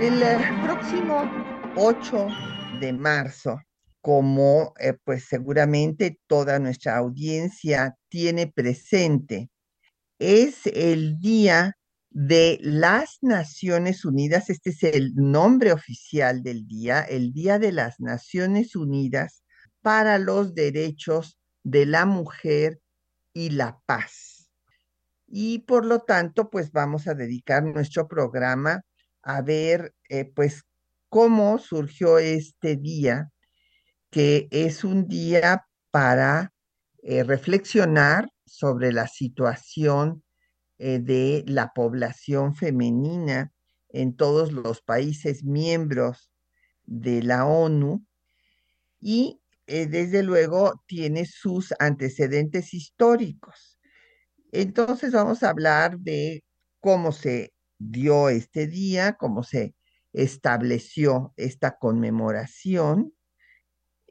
[0.00, 1.22] El eh, próximo
[1.76, 2.26] 8
[2.80, 3.60] de marzo,
[4.00, 9.48] como eh, pues seguramente toda nuestra audiencia tiene presente,
[10.18, 11.78] es el Día
[12.10, 14.50] de las Naciones Unidas.
[14.50, 19.42] Este es el nombre oficial del día, el Día de las Naciones Unidas
[19.80, 22.80] para los Derechos de la Mujer
[23.32, 24.36] y la Paz
[25.26, 28.82] y por lo tanto, pues vamos a dedicar nuestro programa
[29.26, 30.62] a ver, eh, pues,
[31.08, 33.32] cómo surgió este día,
[34.08, 36.52] que es un día para
[37.02, 40.22] eh, reflexionar sobre la situación
[40.78, 43.52] eh, de la población femenina
[43.88, 46.30] en todos los países miembros
[46.84, 48.06] de la ONU
[49.00, 53.80] y desde luego tiene sus antecedentes históricos.
[54.52, 56.44] Entonces vamos a hablar de
[56.78, 59.74] cómo se dio este día, cómo se
[60.12, 63.12] estableció esta conmemoración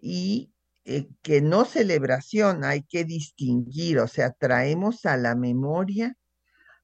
[0.02, 0.54] y
[0.86, 6.16] eh, que no celebración, hay que distinguir, o sea, traemos a la memoria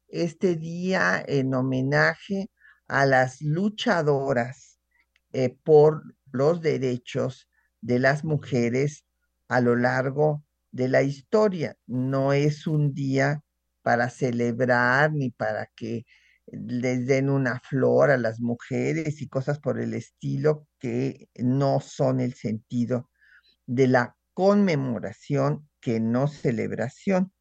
[0.08, 2.50] este día en homenaje
[2.88, 4.80] a las luchadoras
[5.34, 7.48] eh, por los derechos
[7.80, 9.06] de las mujeres
[9.48, 11.78] a lo largo de la historia.
[11.86, 13.44] No es un día
[13.82, 16.05] para celebrar ni para que
[16.52, 22.20] les den una flor a las mujeres y cosas por el estilo que no son
[22.20, 23.10] el sentido
[23.66, 27.32] de la conmemoración que no celebración.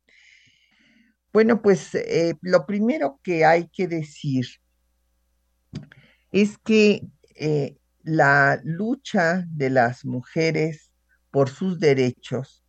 [1.33, 4.47] Bueno, pues eh, lo primero que hay que decir
[6.33, 10.91] es que eh, la lucha de las mujeres
[11.31, 12.65] por sus derechos,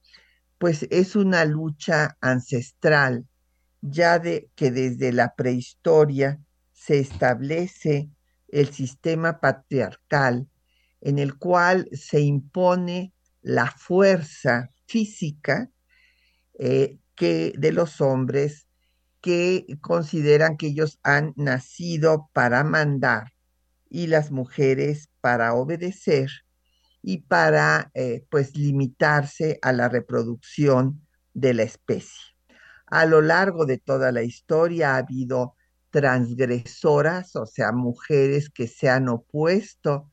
[0.57, 3.27] pues es una lucha ancestral
[3.81, 6.39] ya de que desde la prehistoria
[6.71, 8.09] se establece
[8.47, 10.47] el sistema patriarcal
[11.01, 15.71] en el cual se impone la fuerza física
[16.59, 18.67] eh, que de los hombres
[19.19, 23.33] que consideran que ellos han nacido para mandar
[23.89, 26.29] y las mujeres para obedecer
[27.01, 32.30] y para eh, pues limitarse a la reproducción de la especie.
[32.91, 35.55] A lo largo de toda la historia ha habido
[35.91, 40.09] transgresoras, o sea, mujeres que se han opuesto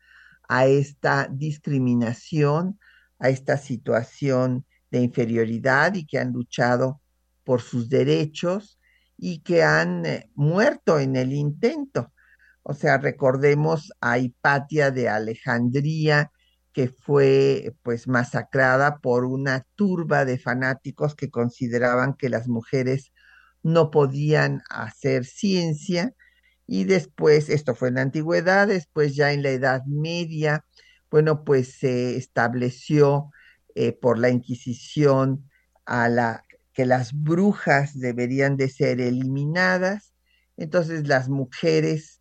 [0.49, 2.79] a esta discriminación,
[3.19, 7.01] a esta situación de inferioridad y que han luchado
[7.45, 8.79] por sus derechos
[9.17, 12.13] y que han eh, muerto en el intento.
[12.63, 16.31] O sea, recordemos a Hipatia de Alejandría,
[16.73, 23.13] que fue pues masacrada por una turba de fanáticos que consideraban que las mujeres
[23.63, 26.15] no podían hacer ciencia
[26.71, 30.67] y después, esto fue en la antigüedad, después ya en la Edad Media,
[31.11, 33.31] bueno, pues se estableció
[33.75, 35.49] eh, por la Inquisición
[35.87, 40.13] a la que las brujas deberían de ser eliminadas,
[40.59, 42.18] entonces las mujeres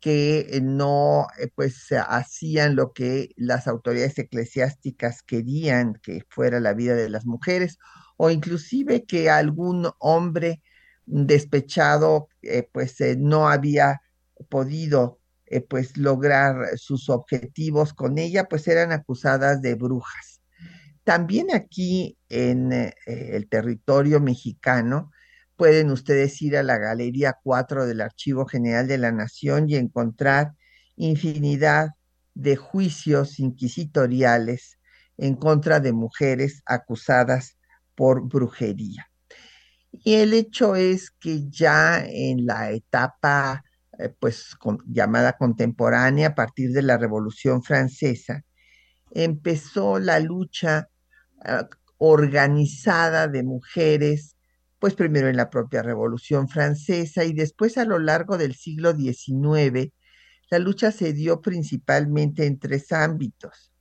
[0.00, 6.74] que eh, no eh, pues hacían lo que las autoridades eclesiásticas querían que fuera la
[6.74, 7.78] vida de las mujeres
[8.16, 10.62] o inclusive que algún hombre
[11.06, 14.00] despechado eh, pues no había
[14.48, 15.20] podido
[15.70, 20.42] pues lograr sus objetivos con ella pues eran acusadas de brujas.
[21.04, 25.10] También aquí en el territorio mexicano
[25.58, 30.54] Pueden ustedes ir a la Galería 4 del Archivo General de la Nación y encontrar
[30.94, 31.96] infinidad
[32.34, 34.78] de juicios inquisitoriales
[35.16, 37.56] en contra de mujeres acusadas
[37.96, 39.10] por brujería.
[39.90, 43.64] Y el hecho es que ya en la etapa
[43.98, 44.56] eh, pues
[44.86, 48.44] llamada contemporánea a partir de la Revolución Francesa
[49.10, 50.88] empezó la lucha
[51.44, 51.64] eh,
[51.96, 54.36] organizada de mujeres
[54.78, 59.92] pues primero en la propia Revolución Francesa y después a lo largo del siglo XIX,
[60.50, 63.72] la lucha se dio principalmente en tres ámbitos.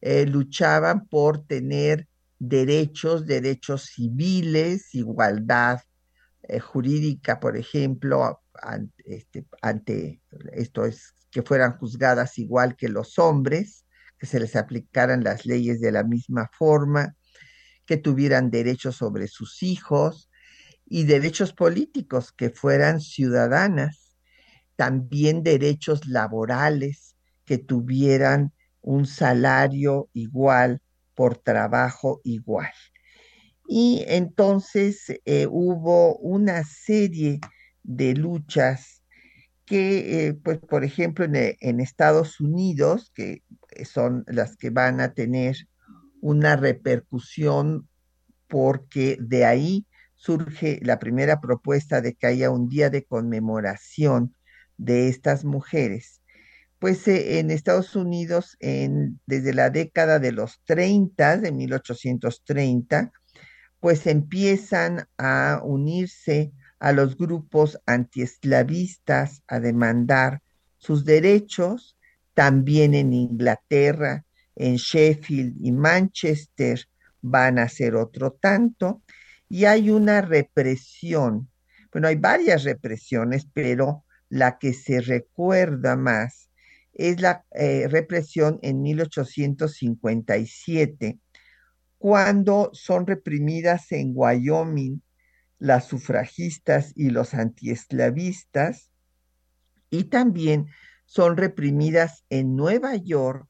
[0.00, 2.08] Eh, luchaban por tener
[2.38, 5.80] derechos, derechos civiles, igualdad
[6.42, 8.40] eh, jurídica, por ejemplo,
[9.04, 10.20] este, ante,
[10.52, 13.86] esto es que fueran juzgadas igual que los hombres,
[14.18, 17.16] que se les aplicaran las leyes de la misma forma,
[17.86, 20.30] que tuvieran derechos sobre sus hijos
[20.86, 24.16] y derechos políticos, que fueran ciudadanas,
[24.76, 30.80] también derechos laborales, que tuvieran un salario igual
[31.14, 32.72] por trabajo igual.
[33.66, 37.40] Y entonces eh, hubo una serie
[37.82, 39.02] de luchas
[39.64, 43.42] que, eh, pues, por ejemplo, en, en, Estados Unidos, que
[43.84, 45.56] son las que van a tener
[46.20, 47.88] una repercusión
[48.46, 49.86] porque de ahí
[50.24, 54.34] surge la primera propuesta de que haya un día de conmemoración
[54.78, 56.22] de estas mujeres.
[56.78, 63.12] Pues eh, en Estados Unidos, desde la década de los 30, de 1830,
[63.80, 70.40] pues empiezan a unirse a los grupos antiesclavistas a demandar
[70.78, 71.98] sus derechos,
[72.32, 74.24] también en Inglaterra,
[74.56, 76.80] en Sheffield y Manchester
[77.20, 79.02] van a ser otro tanto,
[79.48, 81.48] y hay una represión.
[81.92, 86.50] Bueno, hay varias represiones, pero la que se recuerda más
[86.92, 91.20] es la eh, represión en 1857,
[91.98, 95.02] cuando son reprimidas en Wyoming
[95.58, 98.90] las sufragistas y los antiesclavistas,
[99.90, 100.68] y también
[101.06, 103.48] son reprimidas en Nueva York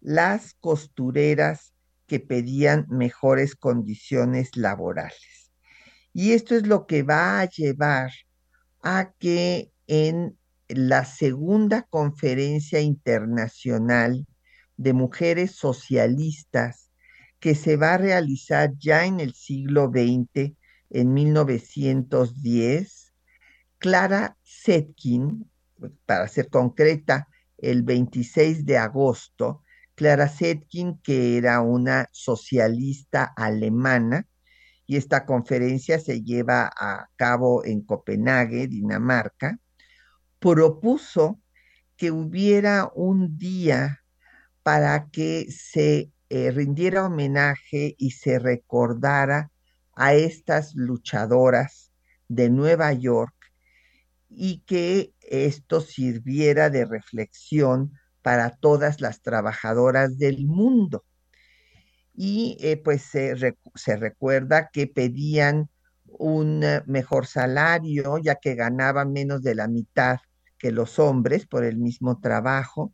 [0.00, 1.72] las costureras
[2.08, 5.52] que pedían mejores condiciones laborales.
[6.12, 8.10] Y esto es lo que va a llevar
[8.82, 10.36] a que en
[10.68, 14.26] la segunda conferencia internacional
[14.76, 16.90] de mujeres socialistas
[17.40, 20.54] que se va a realizar ya en el siglo XX,
[20.90, 23.12] en 1910,
[23.78, 25.48] Clara Zetkin,
[26.06, 27.28] para ser concreta,
[27.58, 29.62] el 26 de agosto,
[29.98, 34.28] Clara Zetkin, que era una socialista alemana,
[34.86, 39.58] y esta conferencia se lleva a cabo en Copenhague, Dinamarca,
[40.38, 41.40] propuso
[41.96, 44.04] que hubiera un día
[44.62, 49.50] para que se eh, rindiera homenaje y se recordara
[49.96, 51.90] a estas luchadoras
[52.28, 53.34] de Nueva York
[54.28, 61.02] y que esto sirviera de reflexión para todas las trabajadoras del mundo.
[62.14, 63.34] Y eh, pues se,
[63.96, 65.70] recuerda que pedían
[66.04, 70.18] un eh, mejor salario, ya que ganaban menos de la mitad
[70.58, 72.92] que los hombres por el mismo trabajo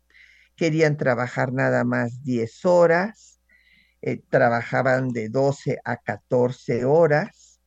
[0.54, 3.40] querían trabajar nada más 10 horas,
[4.02, 7.58] eh, trabajaban de 12 a 14 horas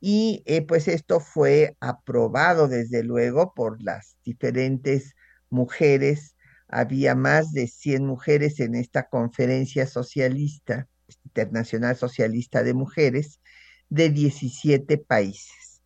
[0.00, 5.14] y pues esto fue aprobado desde luego por las diferentes
[5.48, 6.34] mujeres.
[6.68, 10.86] Había más de 100 mujeres en esta conferencia socialista,
[11.24, 13.40] internacional socialista de mujeres,
[13.88, 15.80] de 17 países.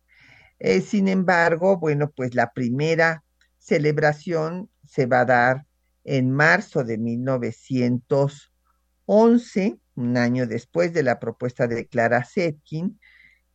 [0.59, 3.23] Eh, sin embargo, bueno, pues la primera
[3.57, 5.65] celebración se va a dar
[6.03, 12.99] en marzo de 1911, un año después de la propuesta de Clara Zetkin,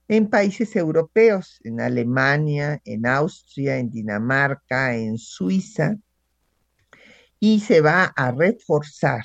[0.08, 5.98] en países europeos, en Alemania, en Austria, en Dinamarca, en Suiza,
[7.40, 9.22] y se va a reforzar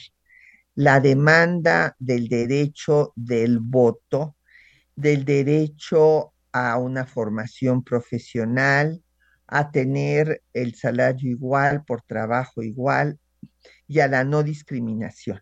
[0.76, 4.36] la demanda del derecho del voto,
[4.96, 9.04] del derecho a una formación profesional,
[9.48, 13.20] a tener el salario igual por trabajo igual
[13.88, 15.42] y a la no discriminación.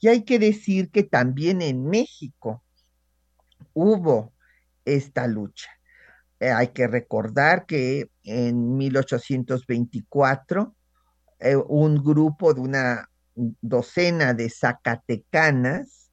[0.00, 2.62] y hay que decir que también en México
[3.72, 4.32] hubo
[4.84, 5.70] esta lucha.
[6.40, 10.74] Eh, hay que recordar que en 1824
[11.42, 16.10] eh, un grupo de una docena de zacatecanas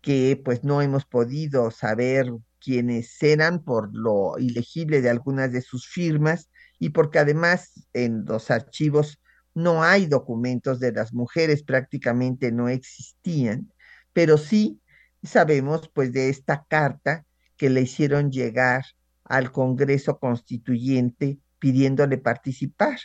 [0.00, 5.86] que pues no hemos podido saber quienes eran por lo ilegible de algunas de sus
[5.86, 9.20] firmas y porque además en los archivos
[9.54, 13.72] no hay documentos de las mujeres, prácticamente no existían,
[14.12, 14.80] pero sí
[15.22, 17.24] sabemos pues de esta carta
[17.56, 18.84] que le hicieron llegar
[19.24, 22.98] al Congreso Constituyente pidiéndole participar.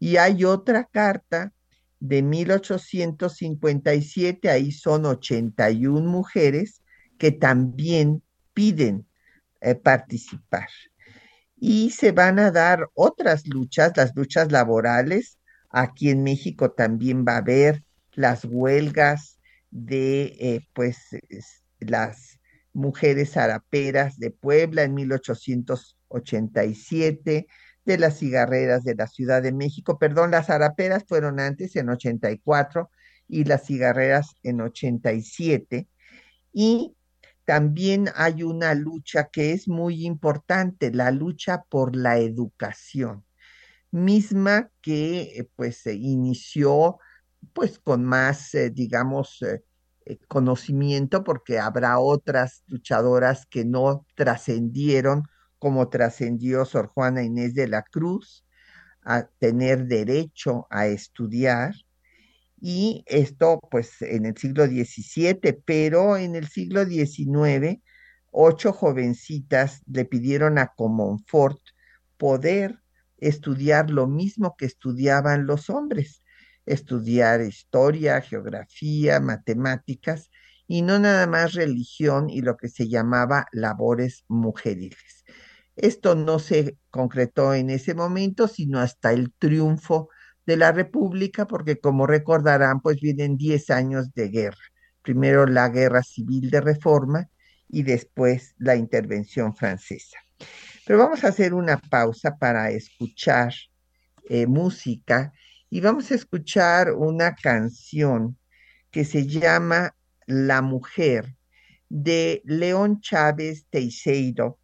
[0.00, 1.52] Y hay otra carta
[2.00, 6.82] de 1857, ahí son 81 mujeres
[7.18, 9.06] que también piden
[9.60, 10.70] eh, participar.
[11.56, 15.38] Y se van a dar otras luchas, las luchas laborales.
[15.68, 19.38] Aquí en México también va a haber las huelgas
[19.70, 20.96] de eh, pues
[21.78, 22.40] las
[22.72, 27.46] mujeres araperas de Puebla en 1887,
[27.84, 32.90] de las cigarreras de la Ciudad de México, perdón, las araperas fueron antes en 84
[33.28, 35.88] y las cigarreras en 87.
[36.52, 36.94] Y
[37.44, 43.24] también hay una lucha que es muy importante, la lucha por la educación,
[43.90, 46.98] misma que eh, pues se inició
[47.52, 55.24] pues con más, eh, digamos, eh, conocimiento, porque habrá otras luchadoras que no trascendieron
[55.60, 58.44] como trascendió Sor Juana Inés de la Cruz,
[59.04, 61.74] a tener derecho a estudiar.
[62.60, 67.80] Y esto pues en el siglo XVII, pero en el siglo XIX,
[68.30, 71.60] ocho jovencitas le pidieron a Comonfort
[72.16, 72.80] poder
[73.18, 76.22] estudiar lo mismo que estudiaban los hombres,
[76.66, 80.30] estudiar historia, geografía, matemáticas
[80.66, 85.24] y no nada más religión y lo que se llamaba labores mujeriles.
[85.82, 90.10] Esto no se concretó en ese momento, sino hasta el triunfo
[90.44, 94.60] de la República, porque como recordarán, pues vienen 10 años de guerra.
[95.02, 97.28] Primero la guerra civil de reforma
[97.68, 100.18] y después la intervención francesa.
[100.86, 103.54] Pero vamos a hacer una pausa para escuchar
[104.28, 105.32] eh, música
[105.70, 108.36] y vamos a escuchar una canción
[108.90, 109.94] que se llama
[110.26, 111.36] La Mujer
[111.88, 114.59] de León Chávez Teixeiro eh,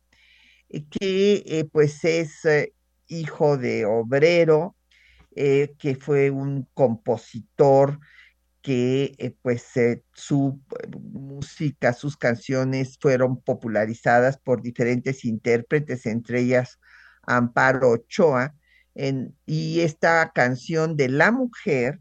[0.68, 2.72] que eh, pues es eh,
[3.08, 4.76] hijo de obrero,
[5.34, 8.00] que fue un compositor
[8.62, 9.70] que pues
[10.14, 10.62] su
[10.98, 16.78] música, sus canciones fueron popularizadas por diferentes intérpretes, entre ellas
[17.22, 18.54] Amparo Ochoa,
[19.44, 22.00] y esta canción de la mujer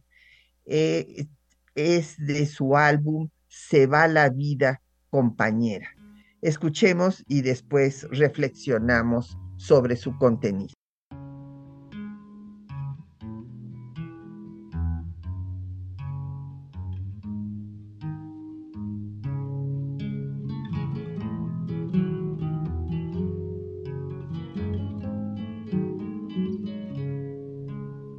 [1.75, 5.94] es de su álbum Se va la vida compañera.
[6.41, 10.73] Escuchemos y después reflexionamos sobre su contenido.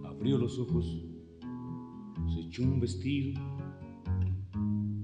[0.05, 1.07] Abrió los ojos,
[2.35, 3.41] se echó un vestido,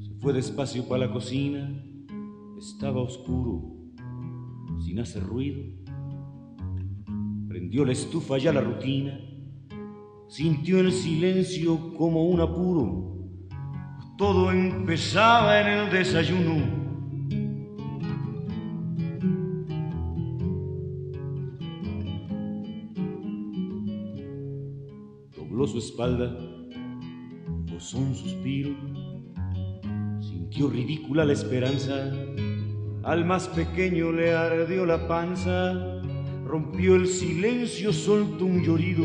[0.00, 1.91] se fue despacio para la cocina
[2.62, 3.74] estaba oscuro,
[4.84, 5.62] sin hacer ruido.
[7.48, 9.18] Prendió la estufa ya la rutina,
[10.28, 13.16] sintió el silencio como un apuro.
[14.16, 16.82] Todo empezaba en el desayuno.
[25.36, 26.38] Dobló su espalda,
[27.68, 28.70] posó un suspiro,
[30.20, 32.12] sintió ridícula la esperanza
[33.04, 35.72] al más pequeño le ardió la panza,
[36.46, 39.04] rompió el silencio, soltó un llorido.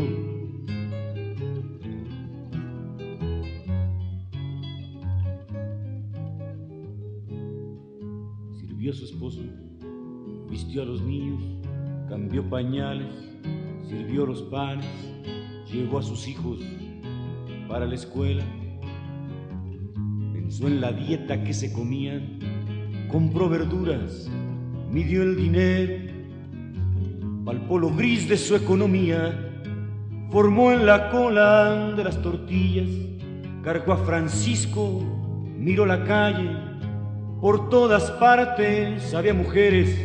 [8.59, 9.41] Sirvió a su esposo,
[10.49, 11.41] vistió a los niños,
[12.07, 13.07] cambió pañales,
[13.87, 14.85] sirvió los panes,
[15.71, 16.59] llevó a sus hijos
[17.67, 18.43] para la escuela,
[20.33, 22.56] pensó en la dieta que se comían
[23.09, 24.29] compró verduras,
[24.91, 25.93] midió el dinero,
[27.45, 29.51] palpó lo gris de su economía,
[30.29, 32.89] formó en la cola de las tortillas,
[33.63, 35.01] cargó a Francisco,
[35.57, 36.49] miró la calle,
[37.39, 39.97] por todas partes había mujeres,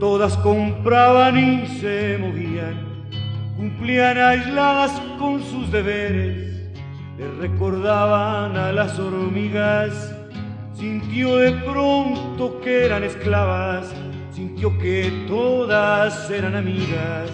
[0.00, 3.10] todas compraban y se movían,
[3.56, 6.70] cumplían aisladas con sus deberes,
[7.18, 10.14] le recordaban a las hormigas
[10.84, 13.86] Sintió de pronto que eran esclavas,
[14.34, 17.30] sintió que todas eran amigas.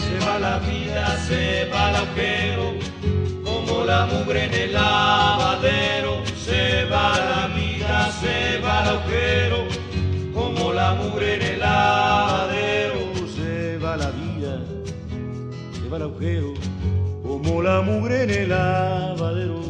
[0.00, 2.72] Se va la vida, se va el agujero,
[3.44, 6.24] como la mugre en el lavadero.
[6.34, 9.58] Se va la vida, se va el agujero,
[10.34, 11.53] como la mugre en el
[16.02, 16.54] agujero
[17.22, 19.60] como la mugre en el lavadero.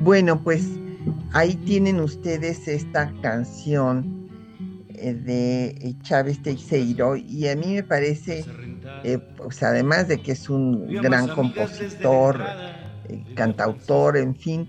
[0.00, 0.68] Bueno, pues
[1.32, 4.28] ahí tienen ustedes esta canción
[4.88, 8.44] eh, de Chávez Teixeiro y a mí me parece,
[9.04, 12.40] eh, pues además de que es un gran compositor,
[13.08, 14.68] eh, cantautor, en fin,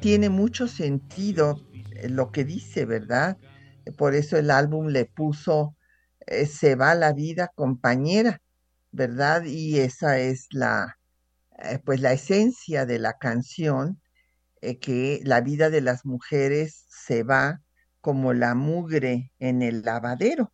[0.00, 1.60] tiene mucho sentido
[2.08, 3.38] lo que dice, ¿verdad?
[3.96, 5.76] por eso el álbum le puso
[6.26, 8.42] eh, Se va la vida compañera,
[8.92, 9.44] ¿verdad?
[9.44, 10.98] Y esa es la,
[11.58, 14.00] eh, pues la esencia de la canción,
[14.60, 17.62] eh, que la vida de las mujeres se va
[18.00, 20.52] como la mugre en el lavadero,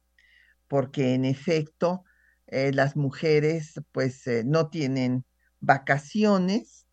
[0.68, 2.04] porque en efecto
[2.46, 5.24] las mujeres pues no tienen
[5.60, 6.86] vacaciones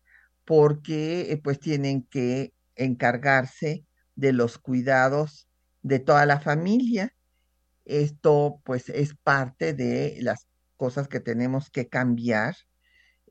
[0.44, 5.48] porque pues tienen que encargarse de los cuidados
[5.82, 7.14] de toda la familia.
[7.84, 12.56] Esto pues es parte de las cosas que tenemos que cambiar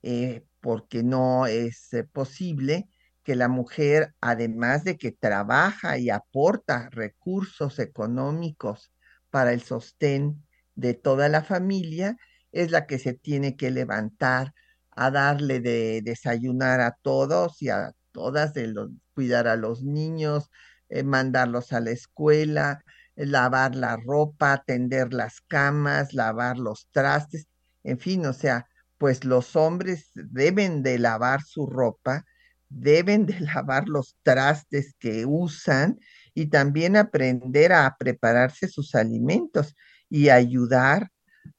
[0.03, 2.89] eh, porque no es eh, posible
[3.23, 8.91] que la mujer, además de que trabaja y aporta recursos económicos
[9.29, 10.43] para el sostén
[10.75, 12.17] de toda la familia,
[12.51, 14.53] es la que se tiene que levantar
[14.91, 18.73] a darle de desayunar a todos y a todas, de
[19.13, 20.49] cuidar a los niños,
[20.91, 22.83] eh, mandarlos a la escuela,
[23.15, 27.47] lavar la ropa, tender las camas, lavar los trastes,
[27.83, 28.67] en fin, o sea,
[28.97, 32.25] pues los hombres deben de lavar su ropa,
[32.69, 35.99] deben de lavar los trastes que usan
[36.33, 39.75] y también aprender a prepararse sus alimentos
[40.09, 41.09] y ayudar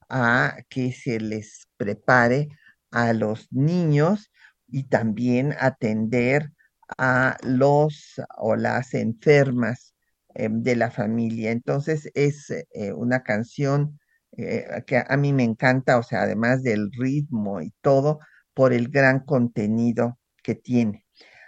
[0.09, 2.49] a que se les prepare
[2.91, 4.31] a los niños
[4.67, 6.51] y también atender
[6.97, 9.95] a los o las enfermas
[10.35, 11.51] em, de la familia.
[11.51, 13.99] Entonces es eh, una canción
[14.37, 18.19] eh, que a mí me encanta, o sea, además del ritmo y todo,
[18.53, 21.05] por el gran contenido que tiene.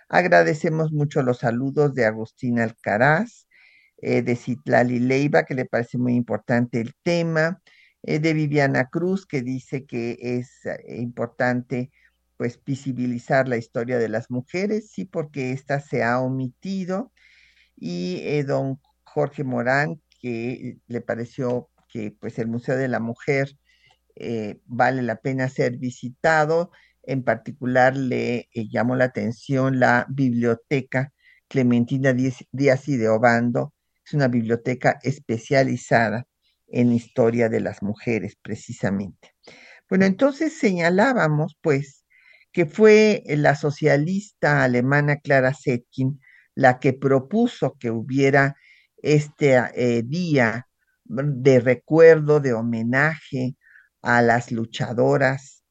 [0.10, 3.48] Agradecemos mucho los saludos de Agustín Alcaraz,
[3.98, 7.62] eh, de Citlali Leiva, que le parece muy importante el tema,
[8.04, 11.92] de Viviana Cruz, que dice que es importante
[12.38, 17.12] pues visibilizar la historia de las mujeres, sí, porque ésta se ha omitido,
[17.76, 23.58] y eh, don Jorge Morán, que le pareció que pues el Museo de la Mujer
[24.16, 26.72] eh, vale la pena ser visitado,
[27.04, 31.14] en particular le eh, llamó la atención la biblioteca
[31.48, 33.74] Clementina Díaz y de Obando,
[34.06, 36.28] es una biblioteca especializada
[36.68, 39.36] en historia de las mujeres, precisamente.
[39.90, 42.05] Bueno, entonces señalábamos, pues,
[42.56, 46.22] que fue la socialista alemana Clara Zetkin
[46.54, 48.56] la que propuso que hubiera
[48.96, 50.66] este eh, día
[51.04, 53.58] de recuerdo, de homenaje
[54.02, 55.66] a las luchadoras,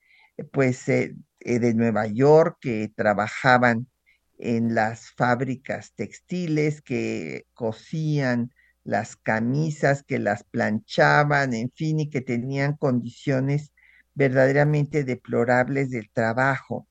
[0.53, 3.89] pues eh, eh, de Nueva York que trabajaban
[4.37, 12.21] en las fábricas textiles, que cosían las camisas, que las planchaban, en fin, y que
[12.21, 13.73] tenían condiciones
[14.15, 16.89] verdaderamente deplorables del trabajo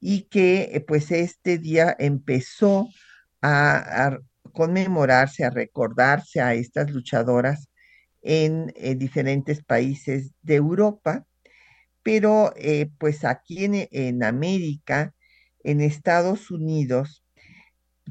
[0.00, 2.88] y que eh, pues este día empezó
[3.40, 4.18] a,
[4.52, 7.68] conmemorarse, a recordarse a estas luchadoras
[8.20, 11.24] en, eh, diferentes países de Europa,
[12.02, 15.14] pero eh, pues aquí en, en, América,
[15.64, 17.24] en Estados Unidos,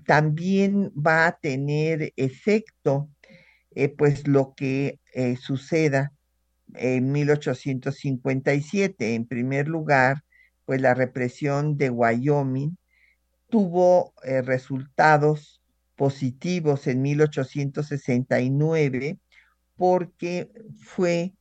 [0.06, 3.10] también va a tener efecto
[3.98, 5.00] pues lo que
[5.40, 6.12] suceda
[6.76, 9.16] en 1857.
[9.16, 10.24] En primer lugar,
[10.66, 12.78] pues la represión de Wyoming
[13.50, 15.62] tuvo eh, resultados
[15.96, 19.20] positivos en 1869
[19.76, 21.34] porque fue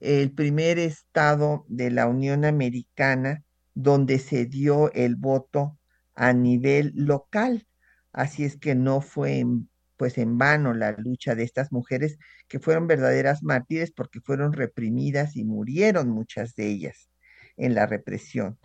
[0.00, 3.42] el primer estado de la Unión Americana
[3.74, 5.78] donde se dio el voto
[6.14, 7.66] a nivel local.
[8.12, 12.60] Así es que no fue en pues en vano la lucha de estas mujeres que
[12.60, 17.10] fueron verdaderas mártires porque fueron reprimidas y murieron muchas de ellas
[17.56, 18.58] en la represión.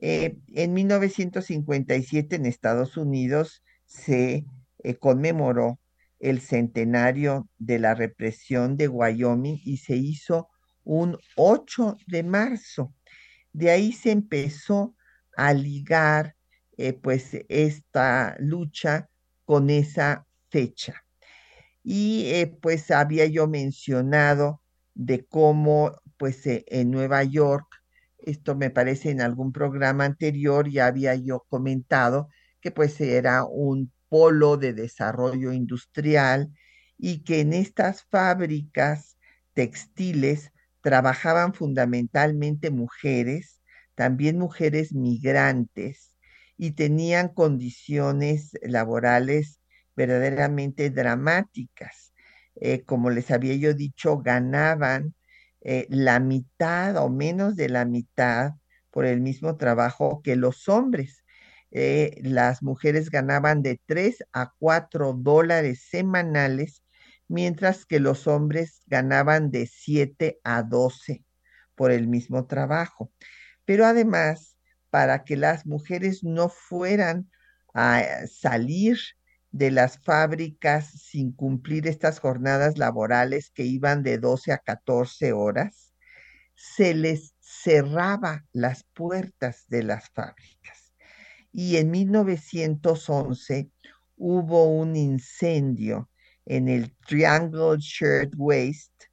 [0.00, 4.46] Eh, en 1957 en Estados Unidos se
[4.84, 5.80] eh, conmemoró
[6.20, 10.48] el centenario de la represión de Wyoming y se hizo
[10.84, 12.94] un 8 de marzo.
[13.52, 14.94] De ahí se empezó
[15.36, 16.36] a ligar
[16.76, 19.08] eh, pues esta lucha
[19.44, 21.04] con esa fecha.
[21.82, 24.62] Y eh, pues había yo mencionado
[24.94, 27.66] de cómo pues eh, en Nueva York,
[28.18, 32.28] esto me parece en algún programa anterior, ya había yo comentado
[32.60, 36.52] que pues era un polo de desarrollo industrial
[36.98, 39.16] y que en estas fábricas
[39.54, 43.60] textiles trabajaban fundamentalmente mujeres,
[43.94, 46.16] también mujeres migrantes,
[46.56, 49.57] y tenían condiciones laborales
[49.98, 52.14] verdaderamente dramáticas.
[52.54, 55.14] Eh, como les había yo dicho, ganaban
[55.60, 58.52] eh, la mitad o menos de la mitad
[58.92, 61.24] por el mismo trabajo que los hombres.
[61.72, 66.84] Eh, las mujeres ganaban de 3 a 4 dólares semanales,
[67.26, 71.24] mientras que los hombres ganaban de 7 a 12
[71.74, 73.10] por el mismo trabajo.
[73.64, 74.56] Pero además,
[74.90, 77.28] para que las mujeres no fueran
[77.74, 78.98] a salir
[79.50, 85.94] de las fábricas sin cumplir estas jornadas laborales que iban de 12 a 14 horas,
[86.54, 90.92] se les cerraba las puertas de las fábricas.
[91.52, 93.70] Y en 1911
[94.16, 96.10] hubo un incendio
[96.44, 99.08] en el Triangle Shirt Waste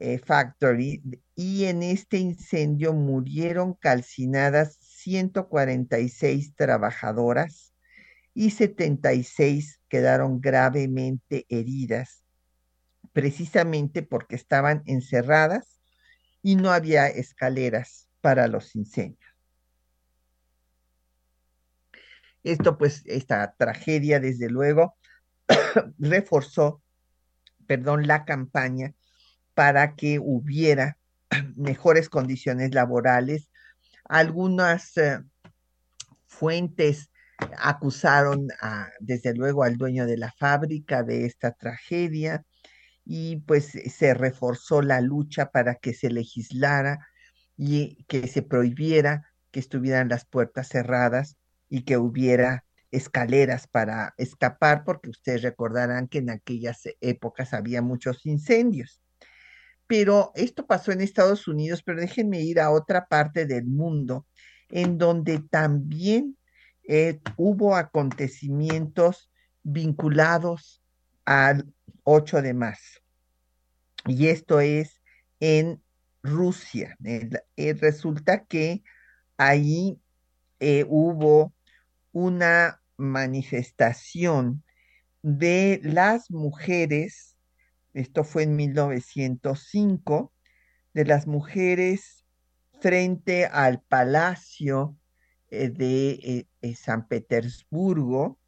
[0.00, 1.02] eh, Factory
[1.34, 7.73] y en este incendio murieron calcinadas 146 trabajadoras
[8.34, 12.24] y 76 quedaron gravemente heridas,
[13.12, 15.80] precisamente porque estaban encerradas
[16.42, 19.30] y no había escaleras para los incendios.
[22.42, 24.96] Esto pues, esta tragedia desde luego
[25.98, 26.82] reforzó,
[27.66, 28.94] perdón, la campaña
[29.54, 30.98] para que hubiera
[31.56, 33.48] mejores condiciones laborales.
[34.04, 35.22] Algunas eh,
[36.26, 37.10] fuentes
[37.58, 38.48] acusaron
[39.00, 42.44] desde luego al dueño de la fábrica de esta tragedia
[43.04, 47.06] y pues se reforzó la lucha para que se legislara
[47.56, 51.36] y que se prohibiera que estuvieran las puertas cerradas
[51.68, 58.24] y que hubiera escaleras para escapar, porque ustedes recordarán que en aquellas épocas había muchos
[58.26, 59.00] incendios.
[59.86, 64.26] Pero esto pasó en Estados Unidos, pero déjenme ir a otra parte del mundo
[64.68, 66.36] en donde también
[66.86, 69.30] eh, hubo acontecimientos
[69.62, 70.82] vinculados
[71.24, 71.72] al
[72.04, 73.00] 8 de marzo.
[74.06, 75.00] Y esto es
[75.40, 75.82] en
[76.22, 76.96] Rusia.
[77.04, 78.82] Eh, resulta que
[79.36, 80.00] ahí
[80.60, 81.52] eh, hubo
[82.12, 84.62] una manifestación
[85.22, 87.36] de las mujeres,
[87.92, 90.32] esto fue en 1905,
[90.92, 92.24] de las mujeres
[92.80, 95.03] frente al palacio eh,
[95.70, 98.38] de eh, eh, San Petersburgo,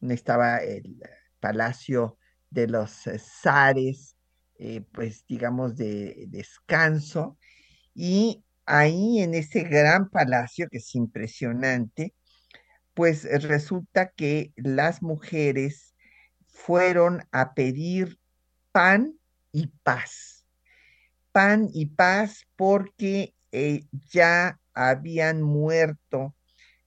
[0.00, 1.02] donde estaba el
[1.40, 2.18] palacio
[2.50, 4.16] de los zares,
[4.92, 7.38] pues digamos de descanso,
[7.94, 12.14] y ahí en ese gran palacio, que es impresionante,
[12.94, 15.94] pues resulta que las mujeres
[16.46, 18.18] fueron a pedir
[18.72, 19.18] pan
[19.52, 20.44] y paz.
[21.32, 23.34] Pan y paz porque
[24.10, 26.34] ya habían muerto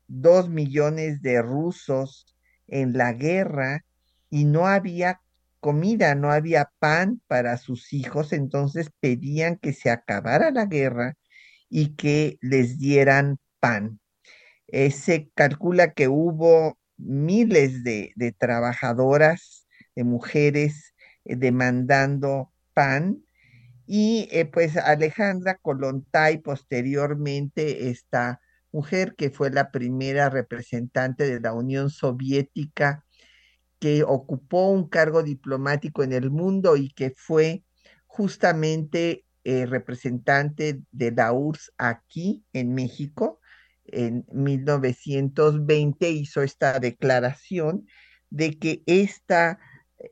[0.07, 2.35] dos millones de rusos
[2.67, 3.85] en la guerra
[4.29, 5.21] y no había
[5.59, 11.15] comida, no había pan para sus hijos, entonces pedían que se acabara la guerra
[11.69, 13.99] y que les dieran pan.
[14.67, 20.93] Eh, se calcula que hubo miles de, trabajadoras, de mujeres
[21.25, 23.23] eh, demandando pan
[23.85, 28.41] y eh, pues Alejandra Kolontai posteriormente está
[28.73, 33.05] mujer que fue la primera representante de la Unión Soviética
[33.79, 37.63] que ocupó un cargo diplomático en el mundo y que fue
[38.07, 43.39] justamente eh, representante de la URSS aquí en México.
[43.85, 47.85] En 1920 hizo esta declaración
[48.29, 49.59] de que esta,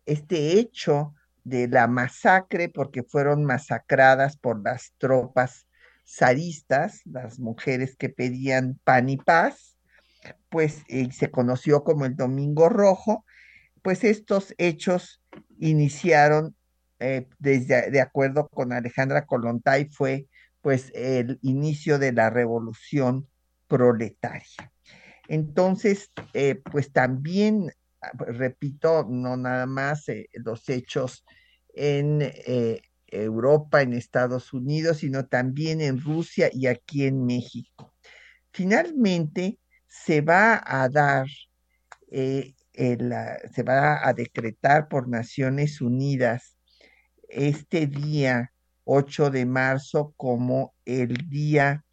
[0.06, 5.65] este hecho de la masacre, porque fueron masacradas por las tropas
[6.12, 9.78] zaristas, las mujeres que pedían pan y paz,
[10.50, 13.26] pues se conoció como el Domingo Rojo,
[13.82, 15.21] pues estos hechos
[15.58, 16.56] iniciaron,
[17.00, 20.28] eh, desde, de acuerdo con Alejandra Kolontai, fue
[20.62, 23.28] pues el inicio de la revolución
[23.67, 24.71] proletaria.
[25.28, 27.71] Entonces, eh, pues también,
[28.02, 31.26] ah, repito, no nada más eh, los hechos
[31.74, 32.21] en
[33.12, 37.93] Europa, en Estados Unidos, sino también en Rusia y aquí en México.
[38.52, 41.28] Finalmente, se va a dar,
[42.10, 46.58] eh, se va a decretar por Naciones Unidas
[47.28, 48.52] este día
[48.86, 51.84] 8 de marzo como el día,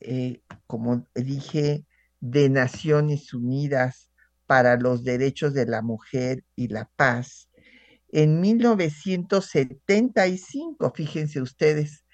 [0.00, 1.84] eh, como dije,
[2.20, 4.10] de Naciones Unidas
[4.46, 7.45] para los derechos de la mujer y la paz
[8.16, 12.04] en 1975, fíjense ustedes,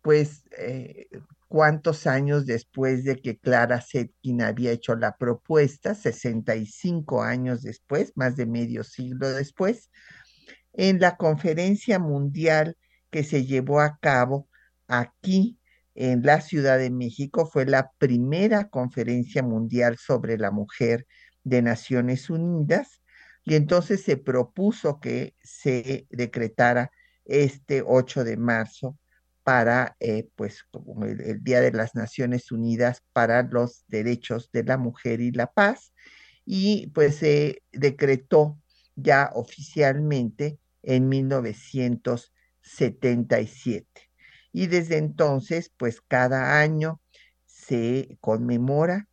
[0.00, 1.08] pues eh,
[1.48, 8.36] cuántos años después de que Clara Zetkin había hecho la propuesta, 65 años después, más
[8.36, 9.90] de medio siglo después,
[10.72, 12.76] en la conferencia mundial
[13.10, 14.48] que se llevó a cabo
[14.86, 15.58] aquí
[15.96, 21.08] en la Ciudad de México, fue la primera conferencia mundial sobre la mujer
[21.42, 22.99] de Naciones Unidas
[23.50, 26.92] y entonces se propuso que se decretara
[27.24, 28.96] este 8 de marzo
[29.42, 30.66] para, eh, pues,
[31.02, 35.92] el, Día de las Naciones Unidas para los Derechos de la Mujer y la Paz,
[36.46, 38.56] y pues se decretó
[38.94, 43.88] ya oficialmente en 1977.
[44.52, 47.00] Y desde entonces, pues cada año
[47.46, 49.08] se conmemora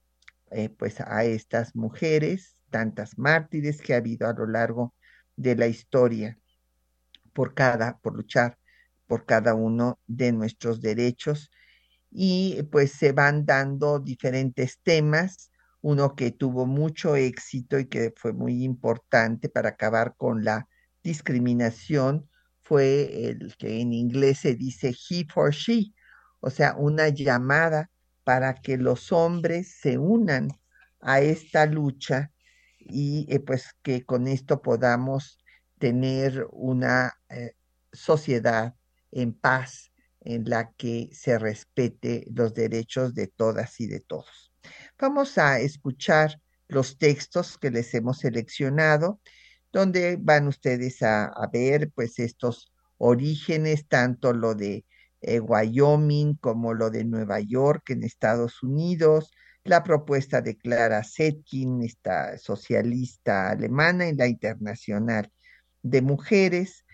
[0.52, 4.94] eh, pues a estas mujeres, tantas mártires que ha habido a lo largo
[5.36, 6.38] de la historia
[7.34, 8.58] por cada, por luchar
[9.08, 11.50] por cada uno de nuestros derechos.
[12.12, 15.52] Y pues se van dando diferentes temas,
[15.82, 20.68] uno que tuvo mucho éxito y que fue muy importante para acabar con la
[21.04, 22.30] discriminación
[22.62, 25.94] fue el que en inglés se dice he for she,
[26.42, 27.90] o sea, una llamada
[28.26, 30.50] para que los hombres se unan
[31.00, 32.32] a esta lucha
[32.89, 35.38] y eh, pues que con esto podamos
[35.80, 37.54] tener una eh,
[37.91, 38.76] sociedad
[39.12, 44.52] en paz en la que se respete los derechos de todas y de todos.
[45.00, 49.21] Vamos a escuchar los textos que les hemos seleccionado,
[49.71, 54.86] donde van ustedes a, ver pues estos orígenes, tanto lo de
[55.21, 59.32] eh, Wyoming como lo de Nueva York en Estados Unidos,
[59.68, 65.32] la propuesta de Clara Zetkin, esta socialista alemana, en la internacional
[65.84, 66.86] de mujeres,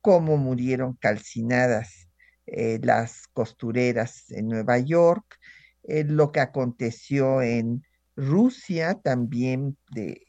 [0.00, 2.08] cómo murieron calcinadas
[2.46, 5.38] eh, las costureras en Nueva York,
[5.84, 7.84] eh, lo que aconteció en
[8.16, 10.22] Rusia también de,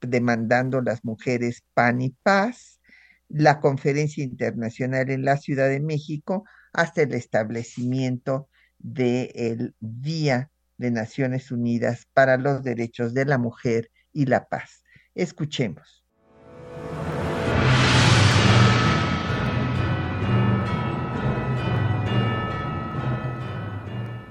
[0.00, 2.80] demandando las mujeres pan y paz,
[3.28, 8.48] la conferencia internacional en la Ciudad de México, hasta el establecimiento
[8.78, 14.84] del Día de Naciones Unidas para los Derechos de la Mujer y la Paz.
[15.14, 16.04] Escuchemos.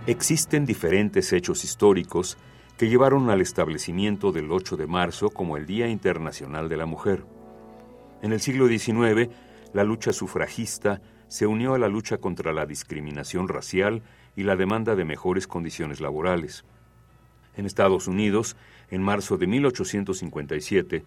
[0.07, 2.37] Existen diferentes hechos históricos
[2.77, 7.25] que llevaron al establecimiento del 8 de marzo como el Día Internacional de la Mujer.
[8.21, 9.29] En el siglo XIX,
[9.73, 14.01] la lucha sufragista se unió a la lucha contra la discriminación racial
[14.37, 16.63] y la demanda de mejores condiciones laborales.
[17.57, 18.55] En Estados Unidos,
[18.91, 21.03] en marzo de 1857,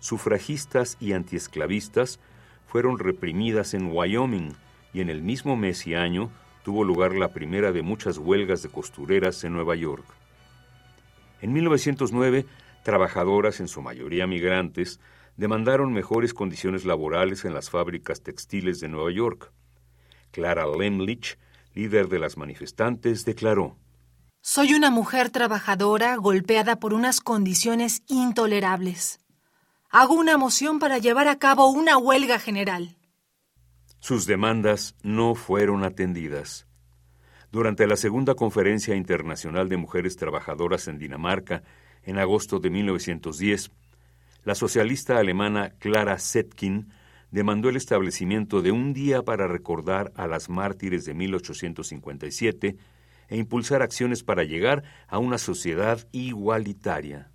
[0.00, 2.18] sufragistas y antiesclavistas
[2.66, 4.54] fueron reprimidas en Wyoming
[4.92, 6.30] y en el mismo mes y año
[6.64, 10.04] tuvo lugar la primera de muchas huelgas de costureras en Nueva York.
[11.40, 12.46] En 1909,
[12.82, 14.98] trabajadoras, en su mayoría migrantes,
[15.36, 19.52] demandaron mejores condiciones laborales en las fábricas textiles de Nueva York.
[20.32, 21.38] Clara Lemlich,
[21.74, 23.76] líder de las manifestantes, declaró,
[24.40, 29.20] Soy una mujer trabajadora golpeada por unas condiciones intolerables.
[29.90, 32.96] Hago una moción para llevar a cabo una huelga general.
[34.00, 36.66] Sus demandas no fueron atendidas.
[37.52, 41.62] Durante la Segunda Conferencia Internacional de Mujeres Trabajadoras en Dinamarca,
[42.02, 43.70] en agosto de 1910,
[44.44, 46.92] la socialista alemana Clara Zetkin
[47.32, 52.76] demandó el establecimiento de un día para recordar a las mártires de 1857
[53.28, 57.32] e impulsar acciones para llegar a una sociedad igualitaria.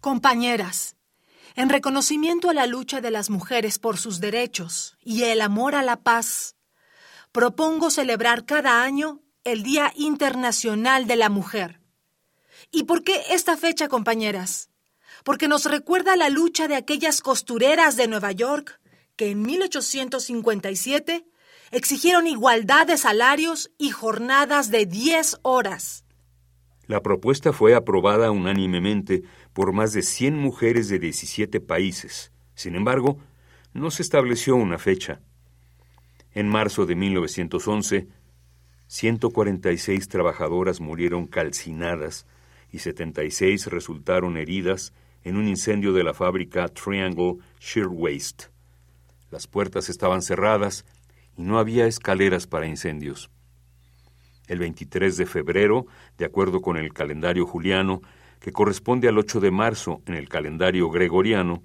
[0.00, 0.96] Compañeras,
[1.54, 5.82] en reconocimiento a la lucha de las mujeres por sus derechos y el amor a
[5.82, 6.56] la paz,
[7.30, 11.80] propongo celebrar cada año el Día Internacional de la Mujer.
[12.70, 14.71] ¿Y por qué esta fecha, compañeras?
[15.24, 18.80] Porque nos recuerda la lucha de aquellas costureras de Nueva York
[19.16, 21.24] que en 1857
[21.70, 26.04] exigieron igualdad de salarios y jornadas de 10 horas.
[26.86, 32.32] La propuesta fue aprobada unánimemente por más de 100 mujeres de 17 países.
[32.54, 33.18] Sin embargo,
[33.72, 35.20] no se estableció una fecha.
[36.32, 38.08] En marzo de 1911,
[38.88, 42.26] 146 trabajadoras murieron calcinadas
[42.70, 44.92] y 76 resultaron heridas
[45.24, 48.44] en un incendio de la fábrica Triangle Shirtwaist.
[49.30, 50.84] Las puertas estaban cerradas
[51.36, 53.30] y no había escaleras para incendios.
[54.46, 55.86] El 23 de febrero,
[56.18, 58.02] de acuerdo con el calendario juliano,
[58.40, 61.62] que corresponde al 8 de marzo en el calendario gregoriano,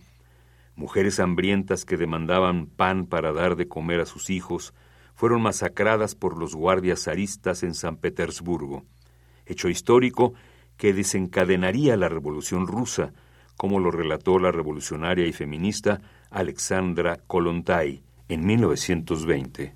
[0.76, 4.74] mujeres hambrientas que demandaban pan para dar de comer a sus hijos
[5.16, 8.86] fueron masacradas por los guardias zaristas en San Petersburgo,
[9.48, 10.34] hecho histórico
[10.78, 13.14] que desencadenaría la Revolución rusa,
[13.58, 19.76] como lo relató la revolucionaria y feminista Alexandra Kolontai en 1920.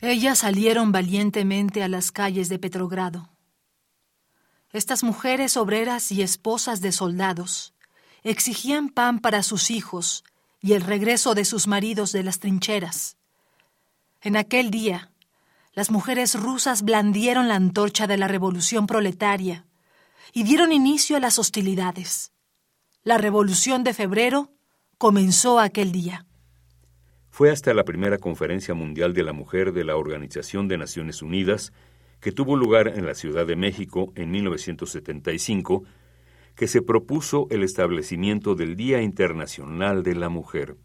[0.00, 3.30] Ellas salieron valientemente a las calles de Petrogrado.
[4.72, 7.74] Estas mujeres obreras y esposas de soldados
[8.22, 10.22] exigían pan para sus hijos
[10.60, 13.16] y el regreso de sus maridos de las trincheras.
[14.20, 15.12] En aquel día,
[15.72, 19.66] las mujeres rusas blandieron la antorcha de la revolución proletaria
[20.32, 22.32] y dieron inicio a las hostilidades.
[23.02, 24.50] La revolución de febrero
[24.98, 26.26] comenzó aquel día.
[27.30, 31.72] Fue hasta la primera Conferencia Mundial de la Mujer de la Organización de Naciones Unidas,
[32.20, 35.84] que tuvo lugar en la Ciudad de México en 1975,
[36.54, 40.76] que se propuso el establecimiento del Día Internacional de la Mujer.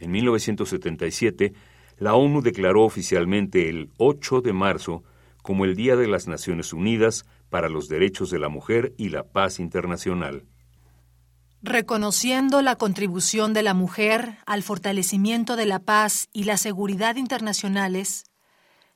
[0.00, 1.54] En 1977,
[1.98, 5.04] la ONU declaró oficialmente el 8 de marzo
[5.42, 9.24] como el Día de las Naciones Unidas para los Derechos de la Mujer y la
[9.24, 10.46] Paz Internacional.
[11.62, 18.24] Reconociendo la contribución de la mujer al fortalecimiento de la paz y la seguridad internacionales,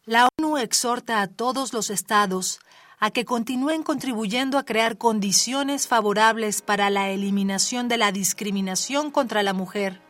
[0.04, 2.60] la ONU exhorta a todos los estados
[3.00, 9.42] a que continúen contribuyendo a crear condiciones favorables para la eliminación de la discriminación contra
[9.42, 10.02] la mujer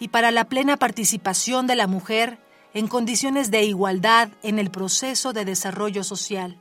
[0.00, 2.38] y para la plena participación de la mujer
[2.72, 6.60] en condiciones de igualdad en el proceso de desarrollo social.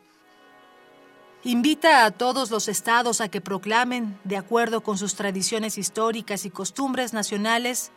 [1.48, 6.50] Invita a todos los estados a que proclamen, de acuerdo con sus tradiciones históricas y
[6.50, 7.94] costumbres nacionales,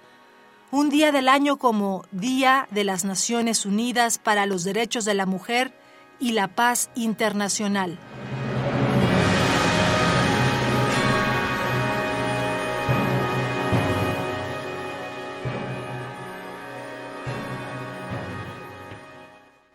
[0.71, 5.27] un día del año como Día de las Naciones Unidas para los Derechos de la
[5.27, 5.77] Mujer
[6.21, 7.99] y la Paz Internacional.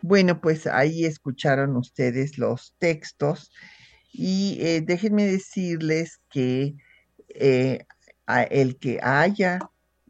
[0.08, 3.52] Bueno, pues ahí escucharon ustedes los textos
[4.13, 6.76] y eh, déjenme decirles que
[7.30, 7.88] eh,
[8.52, 9.58] el que haya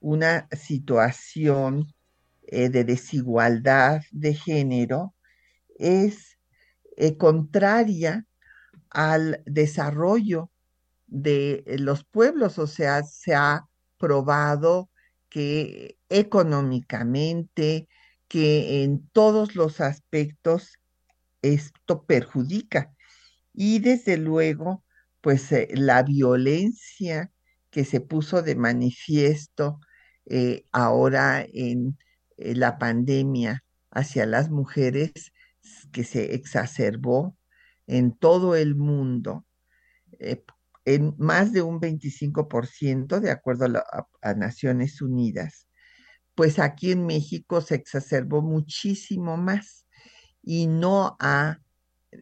[0.01, 1.93] una situación
[2.43, 5.15] eh, de desigualdad de género
[5.79, 6.37] es
[7.17, 8.25] contraria
[8.89, 10.51] al desarrollo
[11.07, 13.65] de los pueblos, o sea, se ha
[13.97, 14.89] probado
[15.29, 17.87] que económicamente,
[18.27, 20.79] que en todos los aspectos
[21.41, 22.93] esto perjudica.
[23.53, 24.83] Y desde luego,
[25.21, 27.31] pues eh, la violencia
[27.69, 29.79] que se puso de manifiesto
[30.25, 31.97] eh, ahora en
[32.37, 35.11] eh, la pandemia hacia las mujeres,
[35.91, 37.37] que se exacerbó
[37.87, 39.45] en todo el mundo,
[40.85, 43.65] en más de un 25%, de acuerdo
[44.21, 45.64] a Naciones Unidas,
[46.35, 49.87] pues aquí en México se exacerbó muchísimo más
[50.43, 51.59] y no, ha,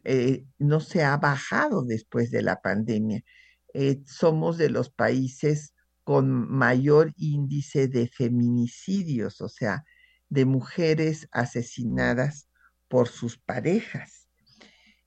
[0.04, 3.22] eh, no se ha bajado después de la pandemia.
[3.74, 5.74] Eh, somos de los países
[6.04, 9.84] con mayor índice de feminicidios, o sea,
[10.28, 12.48] de mujeres asesinadas
[12.88, 14.28] por sus parejas.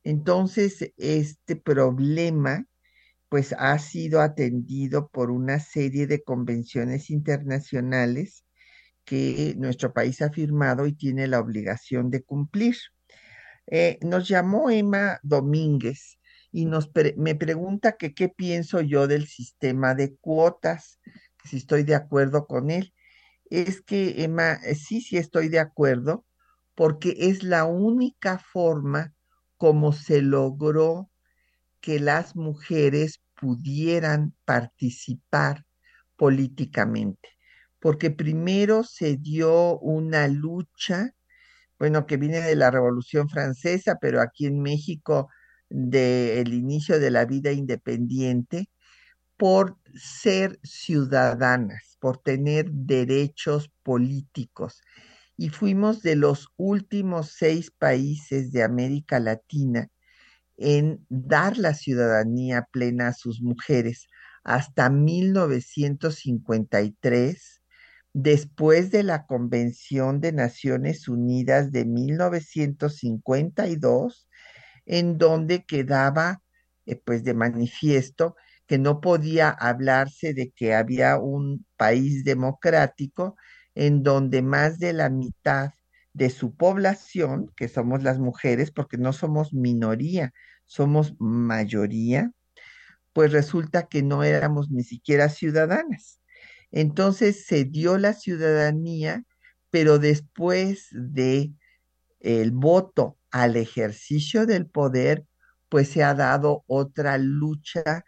[0.03, 2.65] Entonces, este problema
[3.29, 8.45] pues ha sido atendido por una serie de convenciones internacionales
[9.07, 12.75] que nuestro país ha firmado y tiene la obligación de cumplir.
[13.67, 16.19] Eh, nos llamó Emma Domínguez
[16.51, 20.99] y nos me pregunta qué pienso yo del sistema de cuotas,
[21.45, 22.93] si estoy de acuerdo con él.
[23.49, 26.25] Es que, Emma, eh, sí, sí estoy de acuerdo,
[26.75, 29.13] porque es la única forma
[29.55, 31.09] como se logró
[31.79, 35.65] que las mujeres pudieran participar
[36.17, 37.36] políticamente
[37.79, 41.13] porque primero se dio una lucha,
[41.79, 45.29] bueno, que viene de la Revolución Francesa, pero aquí en México
[45.69, 48.69] del inicio de la vida independiente,
[49.37, 54.81] por ser ciudadanas, por tener derechos políticos.
[55.37, 59.89] Y fuimos de los últimos seis países de América Latina
[60.57, 64.07] en dar la ciudadanía plena a sus mujeres.
[64.43, 67.56] Hasta 1953
[68.17, 74.27] después de la Convención de Naciones Unidas de 1952,
[74.87, 76.41] en donde quedaba
[76.87, 83.35] eh, pues de manifiesto que no podía hablarse de que había un país democrático
[83.75, 85.73] en donde más de la mitad
[86.13, 90.33] de su población, que somos las mujeres, porque no somos minoría,
[90.65, 92.31] somos mayoría,
[93.13, 96.19] pues resulta que no éramos ni siquiera ciudadanas.
[96.71, 99.23] Entonces se dio la ciudadanía,
[99.71, 101.51] pero después de
[102.19, 105.25] el voto al ejercicio del poder,
[105.69, 108.05] pues se ha dado otra lucha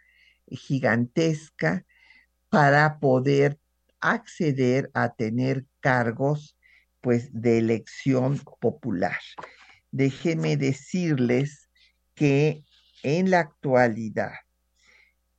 [0.48, 1.84] gigantesca
[2.48, 3.58] para poder
[4.00, 6.56] acceder a tener cargos
[7.00, 9.18] pues de elección popular.
[9.90, 11.68] Déjenme decirles
[12.14, 12.64] que
[13.02, 14.32] en la actualidad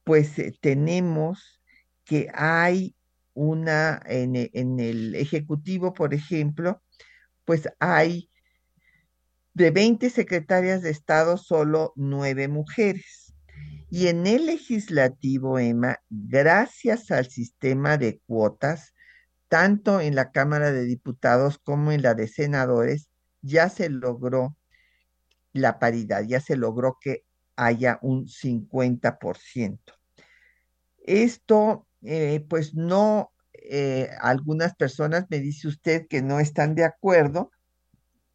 [0.03, 1.61] pues eh, tenemos
[2.03, 2.95] que hay
[3.33, 6.81] una, en, e, en el Ejecutivo, por ejemplo,
[7.45, 8.29] pues hay
[9.53, 13.33] de 20 secretarias de Estado, solo nueve mujeres.
[13.89, 18.93] Y en el legislativo, Emma, gracias al sistema de cuotas,
[19.49, 23.09] tanto en la Cámara de Diputados como en la de Senadores,
[23.41, 24.55] ya se logró
[25.51, 27.25] la paridad, ya se logró que
[27.57, 29.79] haya un 50%.
[30.99, 37.51] Esto, eh, pues no, eh, algunas personas me dice usted que no están de acuerdo,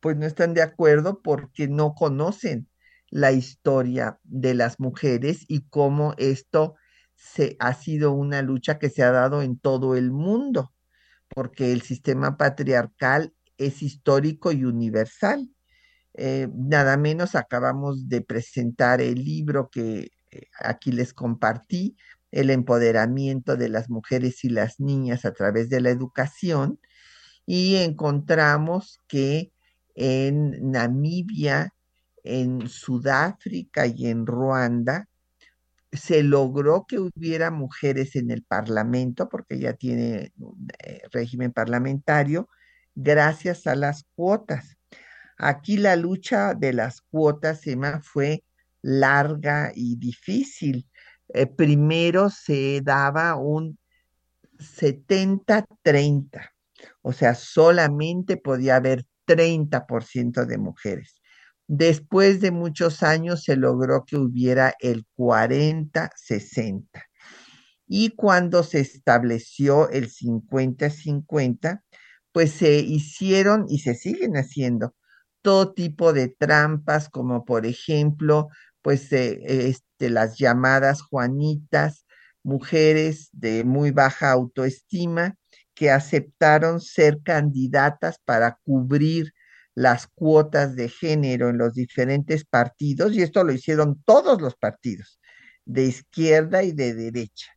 [0.00, 2.68] pues no están de acuerdo porque no conocen
[3.10, 6.74] la historia de las mujeres y cómo esto
[7.14, 10.72] se, ha sido una lucha que se ha dado en todo el mundo,
[11.28, 15.50] porque el sistema patriarcal es histórico y universal.
[16.14, 20.10] Eh, nada menos acabamos de presentar el libro que
[20.60, 21.96] aquí les compartí,
[22.30, 26.80] El empoderamiento de las mujeres y las niñas a través de la educación,
[27.46, 29.52] y encontramos que
[29.94, 31.72] en Namibia,
[32.24, 35.08] en Sudáfrica y en Ruanda,
[35.92, 40.32] se logró que hubiera mujeres en el Parlamento, porque ya tiene
[40.84, 42.48] eh, régimen parlamentario,
[42.94, 44.76] gracias a las cuotas.
[45.38, 48.44] Aquí la lucha de las cuotas, Emma, fue
[48.82, 50.86] larga y difícil.
[51.36, 53.78] Eh, primero se daba un
[54.58, 56.54] 70-30,
[57.02, 61.20] o sea, solamente podía haber 30% de mujeres.
[61.66, 67.04] Después de muchos años se logró que hubiera el 40-60.
[67.86, 71.82] Y cuando se estableció el 50-50,
[72.32, 74.94] pues se hicieron y se siguen haciendo
[75.42, 78.48] todo tipo de trampas, como por ejemplo,
[78.86, 82.06] pues eh, este, las llamadas Juanitas,
[82.44, 85.34] mujeres de muy baja autoestima
[85.74, 89.32] que aceptaron ser candidatas para cubrir
[89.74, 95.18] las cuotas de género en los diferentes partidos, y esto lo hicieron todos los partidos,
[95.64, 97.50] de izquierda y de derecha.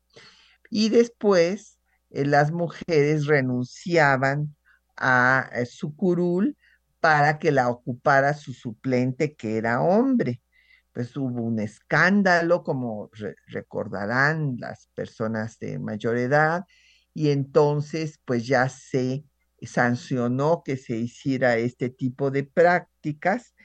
[0.72, 1.78] Y después
[2.10, 4.56] eh, las mujeres renunciaban
[4.98, 6.58] a eh, su curul
[7.00, 10.42] para que la ocupara su suplente, que era hombre.
[10.94, 13.10] Pues hubo un escándalo, como
[13.48, 16.66] recordarán las personas de mayor edad,
[17.14, 19.26] y entonces pues ya se
[19.62, 23.56] sancionó que se hiciera este tipo de prácticas,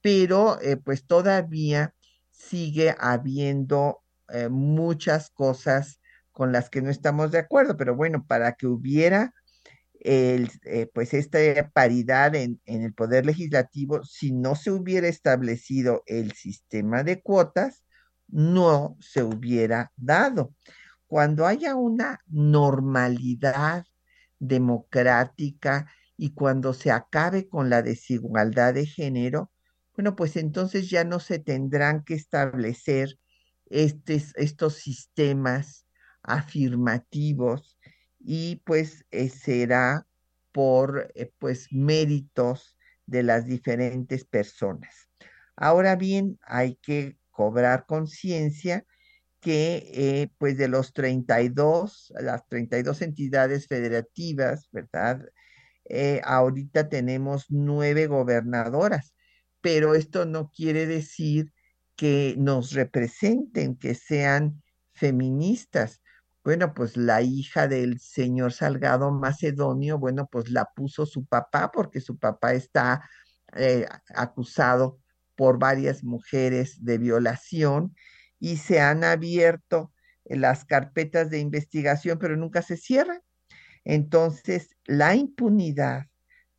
[0.00, 1.94] pero eh, pues todavía
[2.30, 6.00] sigue habiendo eh, muchas cosas
[6.32, 9.34] con las que no estamos de acuerdo, pero bueno, para que hubiera
[10.00, 11.38] el, eh, pues esta
[11.72, 17.84] paridad en, en, el poder legislativo, si no se hubiera establecido el sistema de cuotas,
[18.28, 20.54] no se hubiera dado.
[21.06, 23.84] Cuando haya una normalidad
[24.38, 29.50] democrática y cuando se acabe con la desigualdad de género,
[29.96, 33.18] bueno, pues entonces ya no se tendrán que establecer
[33.70, 35.86] estos sistemas
[36.22, 37.77] afirmativos
[38.20, 40.06] y pues eh, será
[40.52, 45.08] por eh, pues méritos de las diferentes personas.
[45.56, 48.84] Ahora bien, hay que cobrar conciencia
[49.40, 55.22] que eh, pues de los 32, las 32 entidades federativas, ¿verdad?
[56.24, 59.14] ahorita tenemos nueve gobernadoras,
[59.62, 61.52] pero esto no quiere decir
[61.96, 64.62] que nos representen, que sean
[64.92, 66.02] feministas.
[66.48, 72.00] Bueno, pues la hija del señor Salgado Macedonio, bueno, pues la puso su papá porque
[72.00, 73.06] su papá está
[73.54, 73.84] eh,
[74.14, 74.98] acusado
[75.36, 77.94] por varias mujeres de violación
[78.40, 79.92] y se han abierto
[80.24, 83.20] las carpetas de investigación, pero nunca se cierran.
[83.84, 86.06] Entonces, la impunidad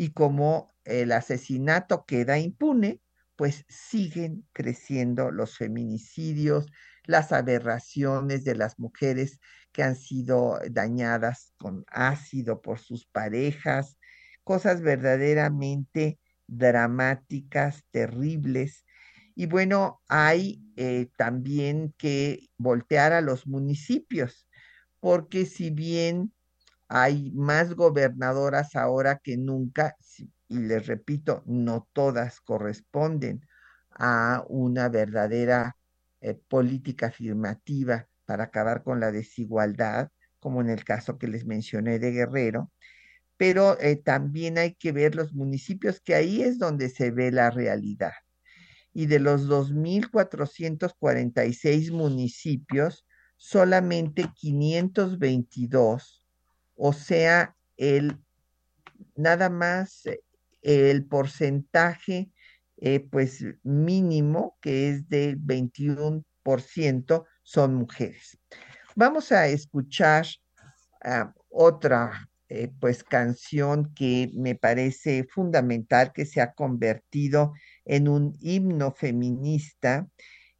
[0.00, 3.00] Y como el asesinato queda impune,
[3.34, 6.66] pues siguen creciendo los feminicidios,
[7.02, 9.40] las aberraciones de las mujeres
[9.72, 13.98] que han sido dañadas con ácido por sus parejas,
[14.44, 18.84] cosas verdaderamente dramáticas, terribles.
[19.34, 24.46] Y bueno, hay eh, también que voltear a los municipios,
[25.00, 26.32] porque si bien
[26.88, 29.96] hay más gobernadoras ahora que nunca,
[30.48, 33.46] y les repito, no todas corresponden
[33.90, 35.76] a una verdadera
[36.20, 40.10] eh, política afirmativa para acabar con la desigualdad,
[40.40, 42.70] como en el caso que les mencioné de Guerrero,
[43.36, 47.50] pero eh, también hay que ver los municipios, que ahí es donde se ve la
[47.50, 48.12] realidad.
[48.92, 56.17] Y de los 2.446 municipios, solamente 522,
[56.78, 58.16] o sea, el
[59.16, 60.20] nada más eh,
[60.62, 62.30] el porcentaje
[62.78, 68.38] eh, pues mínimo, que es del 21%, son mujeres.
[68.94, 70.26] Vamos a escuchar
[71.02, 77.52] ah, otra eh, pues canción que me parece fundamental, que se ha convertido
[77.84, 80.08] en un himno feminista,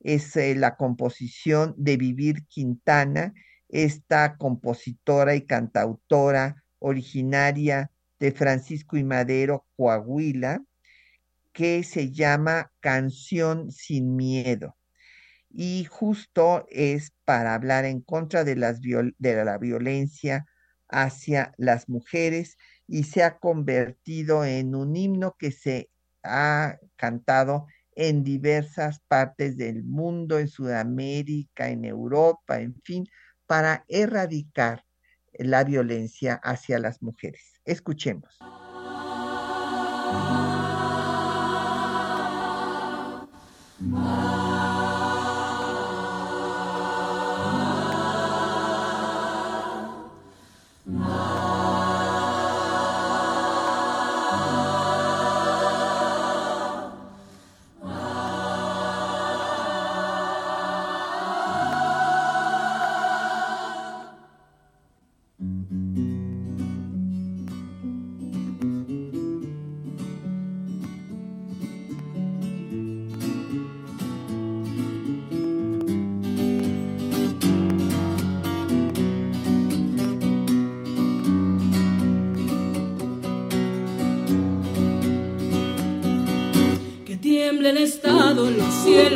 [0.01, 3.35] es la composición de Vivir Quintana,
[3.69, 10.63] esta compositora y cantautora originaria de Francisco y Madero, Coahuila,
[11.53, 14.77] que se llama Canción sin Miedo.
[15.51, 20.47] Y justo es para hablar en contra de, la violencia
[20.89, 22.57] hacia las mujeres
[22.87, 25.91] y se ha convertido en un himno que se
[26.23, 33.09] ha cantado en diversas partes del mundo, en Sudamérica, en Europa, en fin,
[33.49, 34.85] para erradicar
[35.33, 37.61] la violencia hacia las mujeres.
[37.65, 38.39] Escuchemos.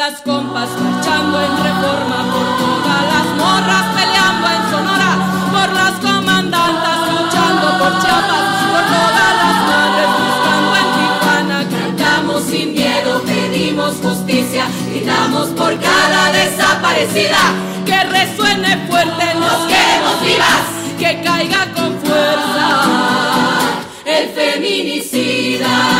[0.00, 5.12] las compas marchando en reforma, por todas las morras peleando en Sonora,
[5.52, 12.72] por las comandantas luchando por Chiapas, por todas las madres buscando en Tijuana, cantamos sin
[12.72, 17.42] miedo, pedimos justicia, gritamos por cada desaparecida,
[17.84, 20.64] que resuene fuerte, nos queremos vivas,
[20.98, 22.68] que caiga con fuerza
[24.06, 25.99] el feminicida.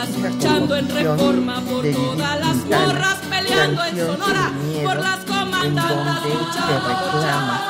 [0.00, 4.52] Compas marchando en reforma, por todas las morras peleando en Sonora
[4.84, 7.60] por las comandantas se reclama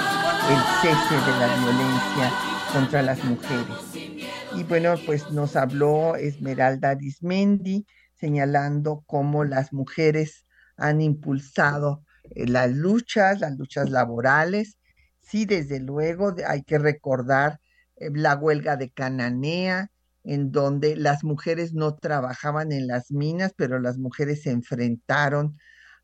[0.50, 2.32] el cese de la violencia
[2.72, 4.20] contra las mujeres.
[4.56, 12.70] Y bueno, pues nos habló Esmeralda Dismendi señalando cómo las mujeres han impulsado eh, las
[12.70, 14.78] luchas, las luchas laborales.
[15.20, 17.60] Sí, desde luego hay que recordar
[17.96, 19.90] eh, la huelga de Cananea,
[20.30, 25.58] en donde las mujeres no trabajaban en las minas, pero las mujeres se enfrentaron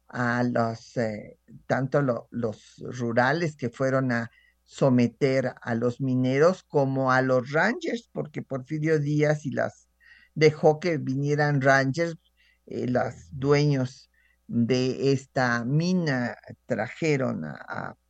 [0.09, 4.33] a los, eh, tanto los rurales que fueron a
[4.65, 9.89] someter a los mineros como a los rangers, porque Porfirio Díaz y las
[10.35, 12.17] dejó que vinieran rangers,
[12.67, 14.11] los dueños
[14.49, 17.45] de esta mina trajeron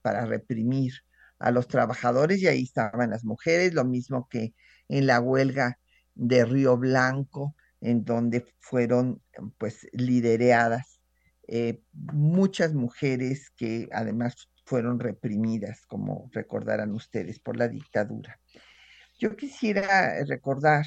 [0.01, 0.95] para reprimir
[1.39, 4.55] a los trabajadores y ahí estaban las mujeres, lo mismo que
[4.89, 5.79] en la huelga
[6.17, 9.23] de Río Blanco, en donde fueron
[9.59, 11.01] pues lideradas
[11.47, 18.41] eh, muchas mujeres que además fueron reprimidas, como recordarán ustedes, por la dictadura.
[19.19, 20.85] Yo quisiera recordar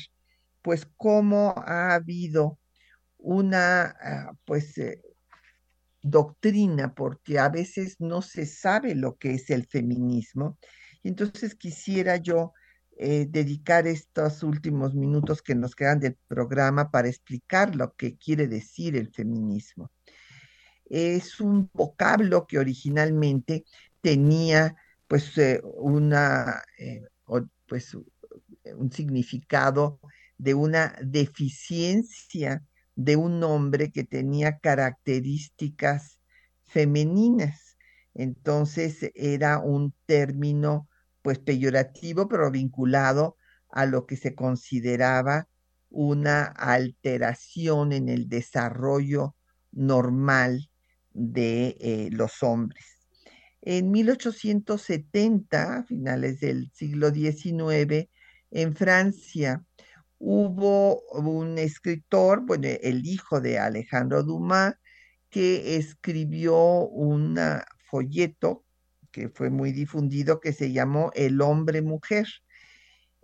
[0.61, 2.59] pues cómo ha habido
[3.17, 5.01] una ah, pues eh,
[6.01, 10.57] doctrina, porque a veces no se sabe lo que es el feminismo.
[11.03, 12.53] Entonces quisiera yo
[13.02, 18.45] eh, dedicar estos últimos minutos que nos quedan del programa para explicar lo que quiere
[18.50, 19.89] decir el feminismo.
[20.84, 23.64] Es un vocablo que originalmente
[24.02, 24.76] tenía
[25.08, 27.06] pues eh, una eh,
[27.66, 27.95] pues
[28.66, 30.02] un significado
[30.38, 36.20] de una deficiencia de un hombre que tenía características
[36.66, 37.78] femeninas.
[38.14, 40.88] Entonces era un término
[41.22, 43.38] pues peyorativo, pero vinculado
[43.70, 45.47] a lo que se consideraba
[45.89, 49.36] una alteración en el desarrollo
[49.72, 50.70] normal
[51.13, 52.99] de eh, los hombres.
[53.61, 58.09] En 1870, a finales del siglo XIX,
[58.51, 59.63] en Francia,
[60.17, 64.76] hubo un escritor, bueno, el hijo de Alejandro Dumas,
[65.30, 66.57] que escribió
[66.88, 67.38] un
[67.89, 68.63] folleto
[69.12, 72.28] que fue muy difundido que se llamó El hombre mujer,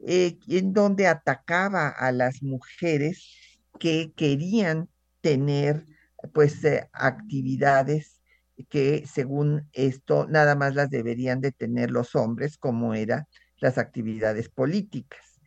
[0.06, 3.38] eh, en donde atacaba a las mujeres
[3.80, 4.90] que querían
[5.22, 5.86] tener
[6.34, 8.22] pues eh, actividades
[8.70, 13.26] que según esto nada más las deberían de tener los hombres, como eran
[13.58, 15.42] las actividades políticas.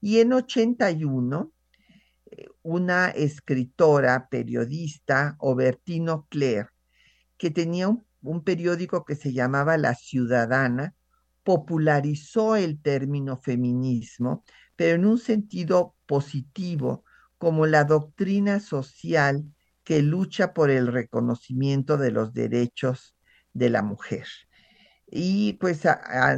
[0.00, 1.52] Y en 81,
[2.30, 6.68] eh, una escritora, periodista, Obertino Claire,
[7.36, 10.94] que tenía un, un periódico que se llamaba La Ciudadana,
[11.44, 14.44] popularizó el término feminismo,
[14.76, 17.04] pero en un sentido positivo,
[17.38, 19.44] como la doctrina social
[19.84, 23.16] que lucha por el reconocimiento de los derechos
[23.52, 24.26] de la mujer
[25.06, 25.82] y pues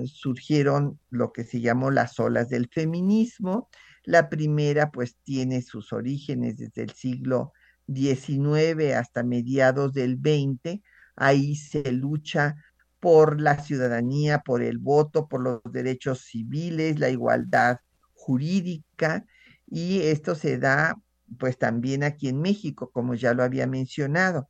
[0.07, 3.69] surgieron lo que se llamó las olas del feminismo.
[4.05, 7.53] La primera pues tiene sus orígenes desde el siglo
[7.87, 10.83] XIX hasta mediados del XX.
[11.17, 12.57] Ahí se lucha
[13.01, 17.79] por la ciudadanía, por el voto, por los derechos civiles, la igualdad
[18.15, 19.25] jurídica
[19.67, 20.97] y esto se da
[21.39, 24.49] pues también aquí en México, como ya lo había mencionado.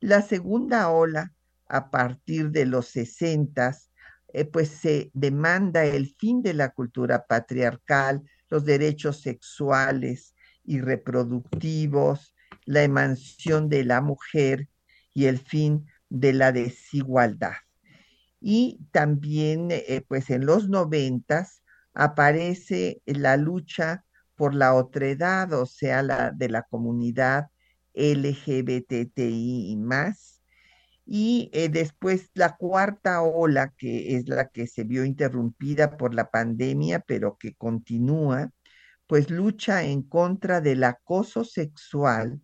[0.00, 1.32] La segunda ola
[1.68, 3.90] a partir de los sesentas,
[4.32, 10.34] eh, pues se demanda el fin de la cultura patriarcal, los derechos sexuales
[10.64, 12.34] y reproductivos,
[12.64, 14.68] la emancipación de la mujer
[15.14, 17.54] y el fin de la desigualdad.
[18.40, 21.62] Y también, eh, pues en los noventas,
[21.94, 24.04] aparece la lucha
[24.36, 27.48] por la otredad, o sea, la de la comunidad
[27.94, 30.42] LGBTI y más,
[31.06, 36.30] y eh, después la cuarta ola, que es la que se vio interrumpida por la
[36.30, 38.50] pandemia, pero que continúa,
[39.06, 42.40] pues lucha en contra del acoso sexual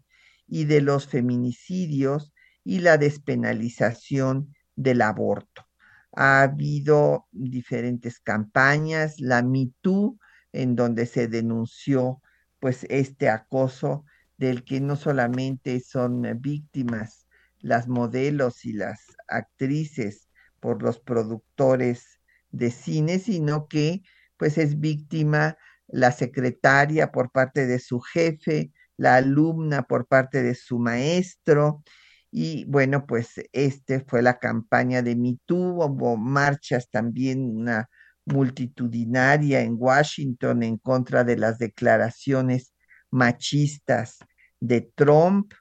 [0.47, 2.33] y de los feminicidios
[2.69, 5.67] y la despenalización del aborto.
[6.13, 10.19] Ha habido diferentes campañas, la MeToo,
[10.53, 12.21] en donde se denunció
[12.61, 14.05] pues este acoso
[14.37, 17.27] del que no solamente son víctimas
[17.61, 20.29] las modelos y las actrices
[20.61, 24.03] por los productores de cine, sino que
[24.37, 25.57] pues es víctima
[25.87, 31.83] la secretaria por parte de su jefe, la alumna por parte de su maestro.
[32.31, 37.89] Y bueno, pues este fue la campaña de MeToo, hubo marchas también, una
[38.27, 42.75] multitudinaria en Washington en contra de las declaraciones
[43.11, 44.19] machistas
[44.61, 45.53] de Trump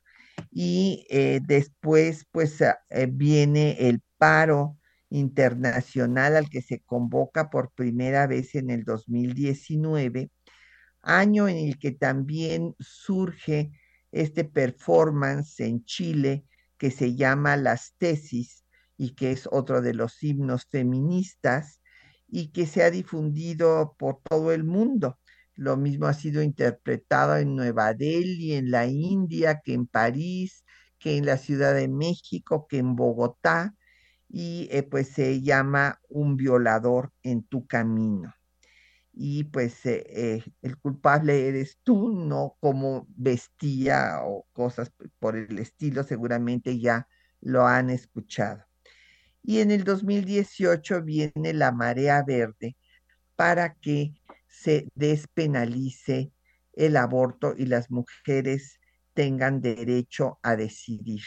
[0.51, 4.77] y eh, después pues ah, eh, viene el paro
[5.09, 10.29] internacional al que se convoca por primera vez en el 2019,
[11.01, 13.71] año en el que también surge
[14.11, 16.43] este performance en Chile
[16.77, 18.65] que se llama Las Tesis
[18.97, 21.81] y que es otro de los himnos feministas
[22.27, 25.19] y que se ha difundido por todo el mundo.
[25.55, 30.63] Lo mismo ha sido interpretado en Nueva Delhi, en la India, que en París,
[30.99, 33.75] que en la Ciudad de México, que en Bogotá,
[34.29, 38.36] y eh, pues se llama Un violador en tu camino.
[39.19, 45.57] Y pues eh, eh, el culpable eres tú, no como vestía o cosas por el
[45.57, 47.07] estilo, seguramente ya
[47.41, 48.63] lo han escuchado.
[49.41, 52.77] Y en el 2018 viene la marea verde
[53.35, 54.13] para que
[54.47, 56.31] se despenalice
[56.73, 58.79] el aborto y las mujeres
[59.15, 61.23] tengan derecho a decidir.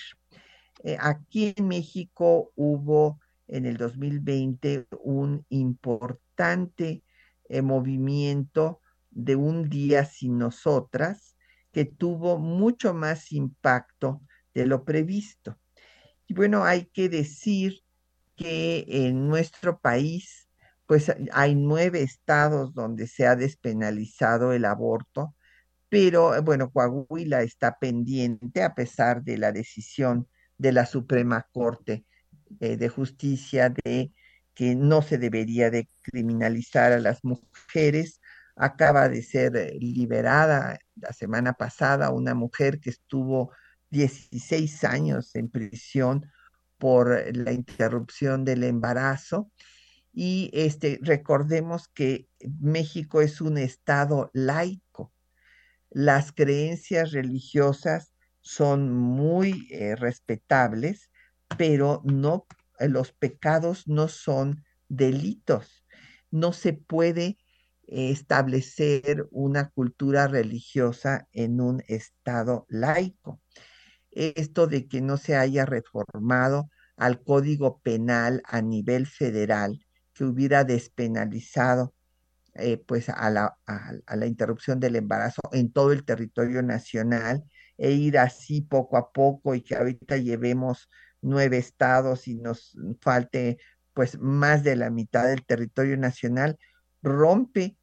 [0.84, 3.18] Eh, aquí en México hubo
[3.48, 7.02] en el 2020 un importante
[7.62, 8.80] movimiento
[9.10, 11.36] de un día sin nosotras
[11.72, 14.22] que tuvo mucho más impacto
[14.54, 15.58] de lo previsto.
[16.26, 17.80] Y bueno, hay que decir
[18.36, 20.48] que en nuestro país
[20.90, 25.36] pues hay nueve estados donde se ha despenalizado el aborto,
[25.88, 30.26] pero eh, bueno, Coahuila está pendiente a pesar de la decisión
[30.58, 32.06] de la Suprema Corte
[32.58, 34.10] eh, de Justicia de
[34.54, 38.20] que no se debería de criminalizar a las mujeres.
[38.56, 43.52] Acaba de ser eh, liberada la semana pasada una mujer que estuvo
[43.90, 46.30] 16 años en prisión
[46.78, 49.50] por la interrupción del embarazo
[50.12, 52.28] y este, recordemos que
[52.60, 55.12] México es un estado laico.
[55.90, 61.10] Las creencias religiosas son muy eh, respetables,
[61.56, 65.84] pero no, eh, los pecados no son delitos.
[66.30, 67.38] No se puede
[67.86, 73.40] establecer una cultura religiosa en un estado laico.
[74.10, 80.64] Esto de que no se haya reformado al Código Penal a nivel federal que hubiera
[80.64, 81.94] despenalizado
[82.54, 87.44] eh, pues a la, a la interrupción del embarazo en todo el territorio nacional
[87.78, 90.90] e ir así poco a poco y que ahorita llevemos
[91.22, 93.58] nueve estados y nos falte
[93.92, 96.58] pues más de la mitad del territorio nacional,
[97.02, 97.76] rompe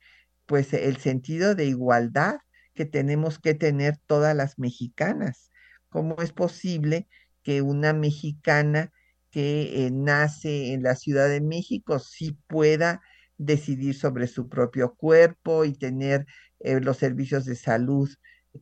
[0.46, 2.38] pues el sentido de igualdad
[2.74, 5.52] que tenemos que tener todas las mexicanas.
[5.90, 7.08] ¿Cómo es posible
[7.44, 8.92] que una mexicana
[9.32, 13.02] que eh, nace en la Ciudad de México sí pueda
[13.38, 16.26] decidir sobre su propio cuerpo y tener
[16.60, 18.10] eh, los servicios de salud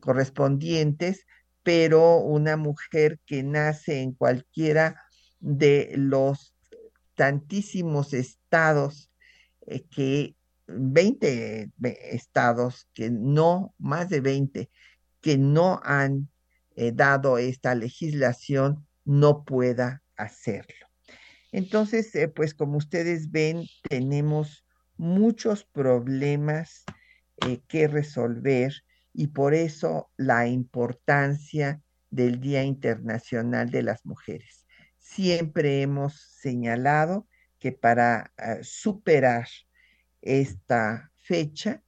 [0.00, 1.26] correspondientes,
[1.66, 5.02] pero una mujer que nace en cualquiera
[5.40, 6.54] de los
[7.16, 9.10] tantísimos estados
[9.66, 10.36] eh, que
[10.68, 11.72] 20
[12.12, 14.70] estados que no, más de 20,
[15.20, 16.28] que no han
[16.92, 20.86] dado esta legislación, no pueda hacerlo.
[21.50, 24.64] Entonces, eh, pues como ustedes ven, tenemos
[24.96, 26.84] muchos problemas
[27.46, 28.72] eh, que resolver
[29.18, 34.66] y por eso la importancia del Día Internacional de las Mujeres.
[34.98, 37.26] Siempre hemos señalado
[37.58, 39.48] que para ah, superar
[40.20, 41.82] esta fecha,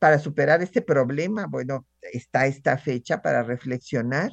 [0.00, 4.32] para superar este problema, bueno, está esta fecha para reflexionar,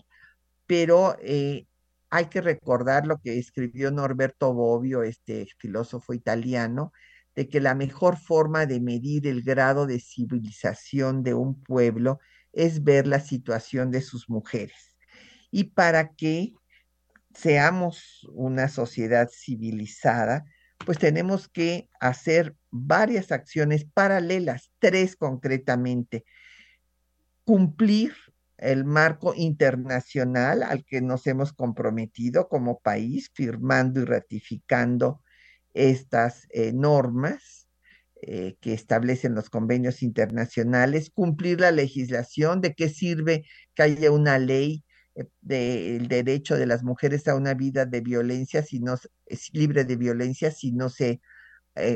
[0.66, 1.68] pero eh,
[2.10, 6.92] hay que recordar lo que escribió Norberto Bobbio, este filósofo italiano,
[7.36, 12.20] de que la mejor forma de medir el grado de civilización de un pueblo
[12.54, 14.96] es ver la situación de sus mujeres.
[15.52, 16.54] Y para que
[17.34, 20.46] seamos una sociedad civilizada,
[20.86, 26.24] pues tenemos que hacer varias acciones paralelas, tres concretamente.
[27.44, 28.14] Cumplir
[28.58, 35.22] el marco internacional al que nos hemos comprometido como país, firmando y ratificando
[35.76, 37.70] estas eh, normas
[38.22, 43.46] eh, que establecen los convenios internacionales, cumplir la legislación, de qué sirve
[43.76, 44.84] que haya una ley
[45.16, 48.96] eh, del derecho de las mujeres a una vida de violencia si no
[49.28, 51.22] es libre de violencia si no se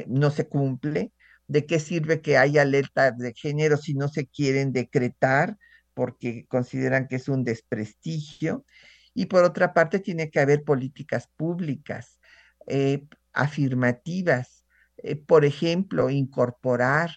[0.07, 1.13] no se cumple
[1.47, 5.57] de qué sirve que haya alerta de género si no se quieren decretar
[5.99, 8.65] porque consideran que es un desprestigio.
[9.13, 12.19] Y por otra parte, tiene que haber políticas públicas
[13.33, 14.65] afirmativas.
[14.97, 17.11] Eh, por ejemplo, incorporar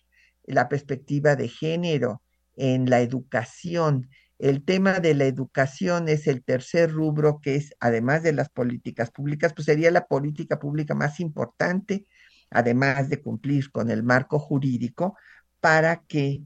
[0.45, 2.23] la perspectiva de género
[2.57, 4.09] en la educación,
[4.39, 9.11] El tema de la educación es el tercer rubro que es, además de las políticas
[9.11, 12.07] públicas, pues sería la política pública más importante,
[12.51, 15.17] además de cumplir con el marco jurídico,
[15.61, 16.43] para que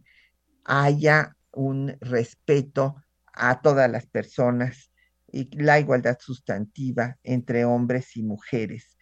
[0.64, 2.96] haya un respeto
[3.32, 4.92] a todas las personas
[5.32, 8.95] y la igualdad sustantiva entre hombres y mujeres,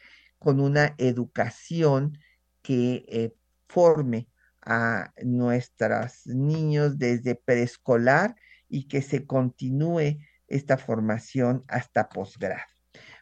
[0.45, 2.19] con una educación
[2.61, 3.35] que eh,
[3.67, 4.29] forme
[4.61, 8.37] a nuestros niños desde preescolar
[8.69, 12.61] y que se continúe esta formación hasta posgrado.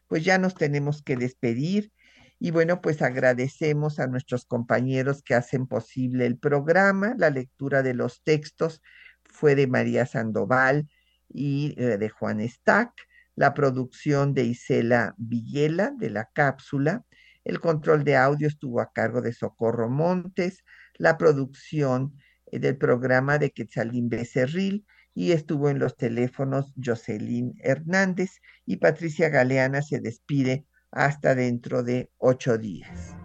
[0.09, 1.93] Pues ya nos tenemos que despedir
[2.41, 7.15] y bueno, pues agradecemos a nuestros compañeros que hacen posible el programa.
[7.17, 8.83] La lectura de los textos
[9.23, 10.89] fue de María Sandoval
[11.29, 12.93] y eh, de Juan Stack,
[13.35, 17.05] la producción de Isela Villela de la cápsula,
[17.45, 20.65] el control de audio estuvo a cargo de Socorro Montes,
[20.95, 22.17] la producción
[22.47, 24.87] eh, del programa de Quetzalín Becerril.
[25.15, 29.83] Y estuvo en los teléfonos Jocelyn Hernández y Patricia Galeana.
[29.83, 33.22] Se despide hasta dentro de ocho días.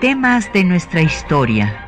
[0.00, 1.87] Temas de nuestra historia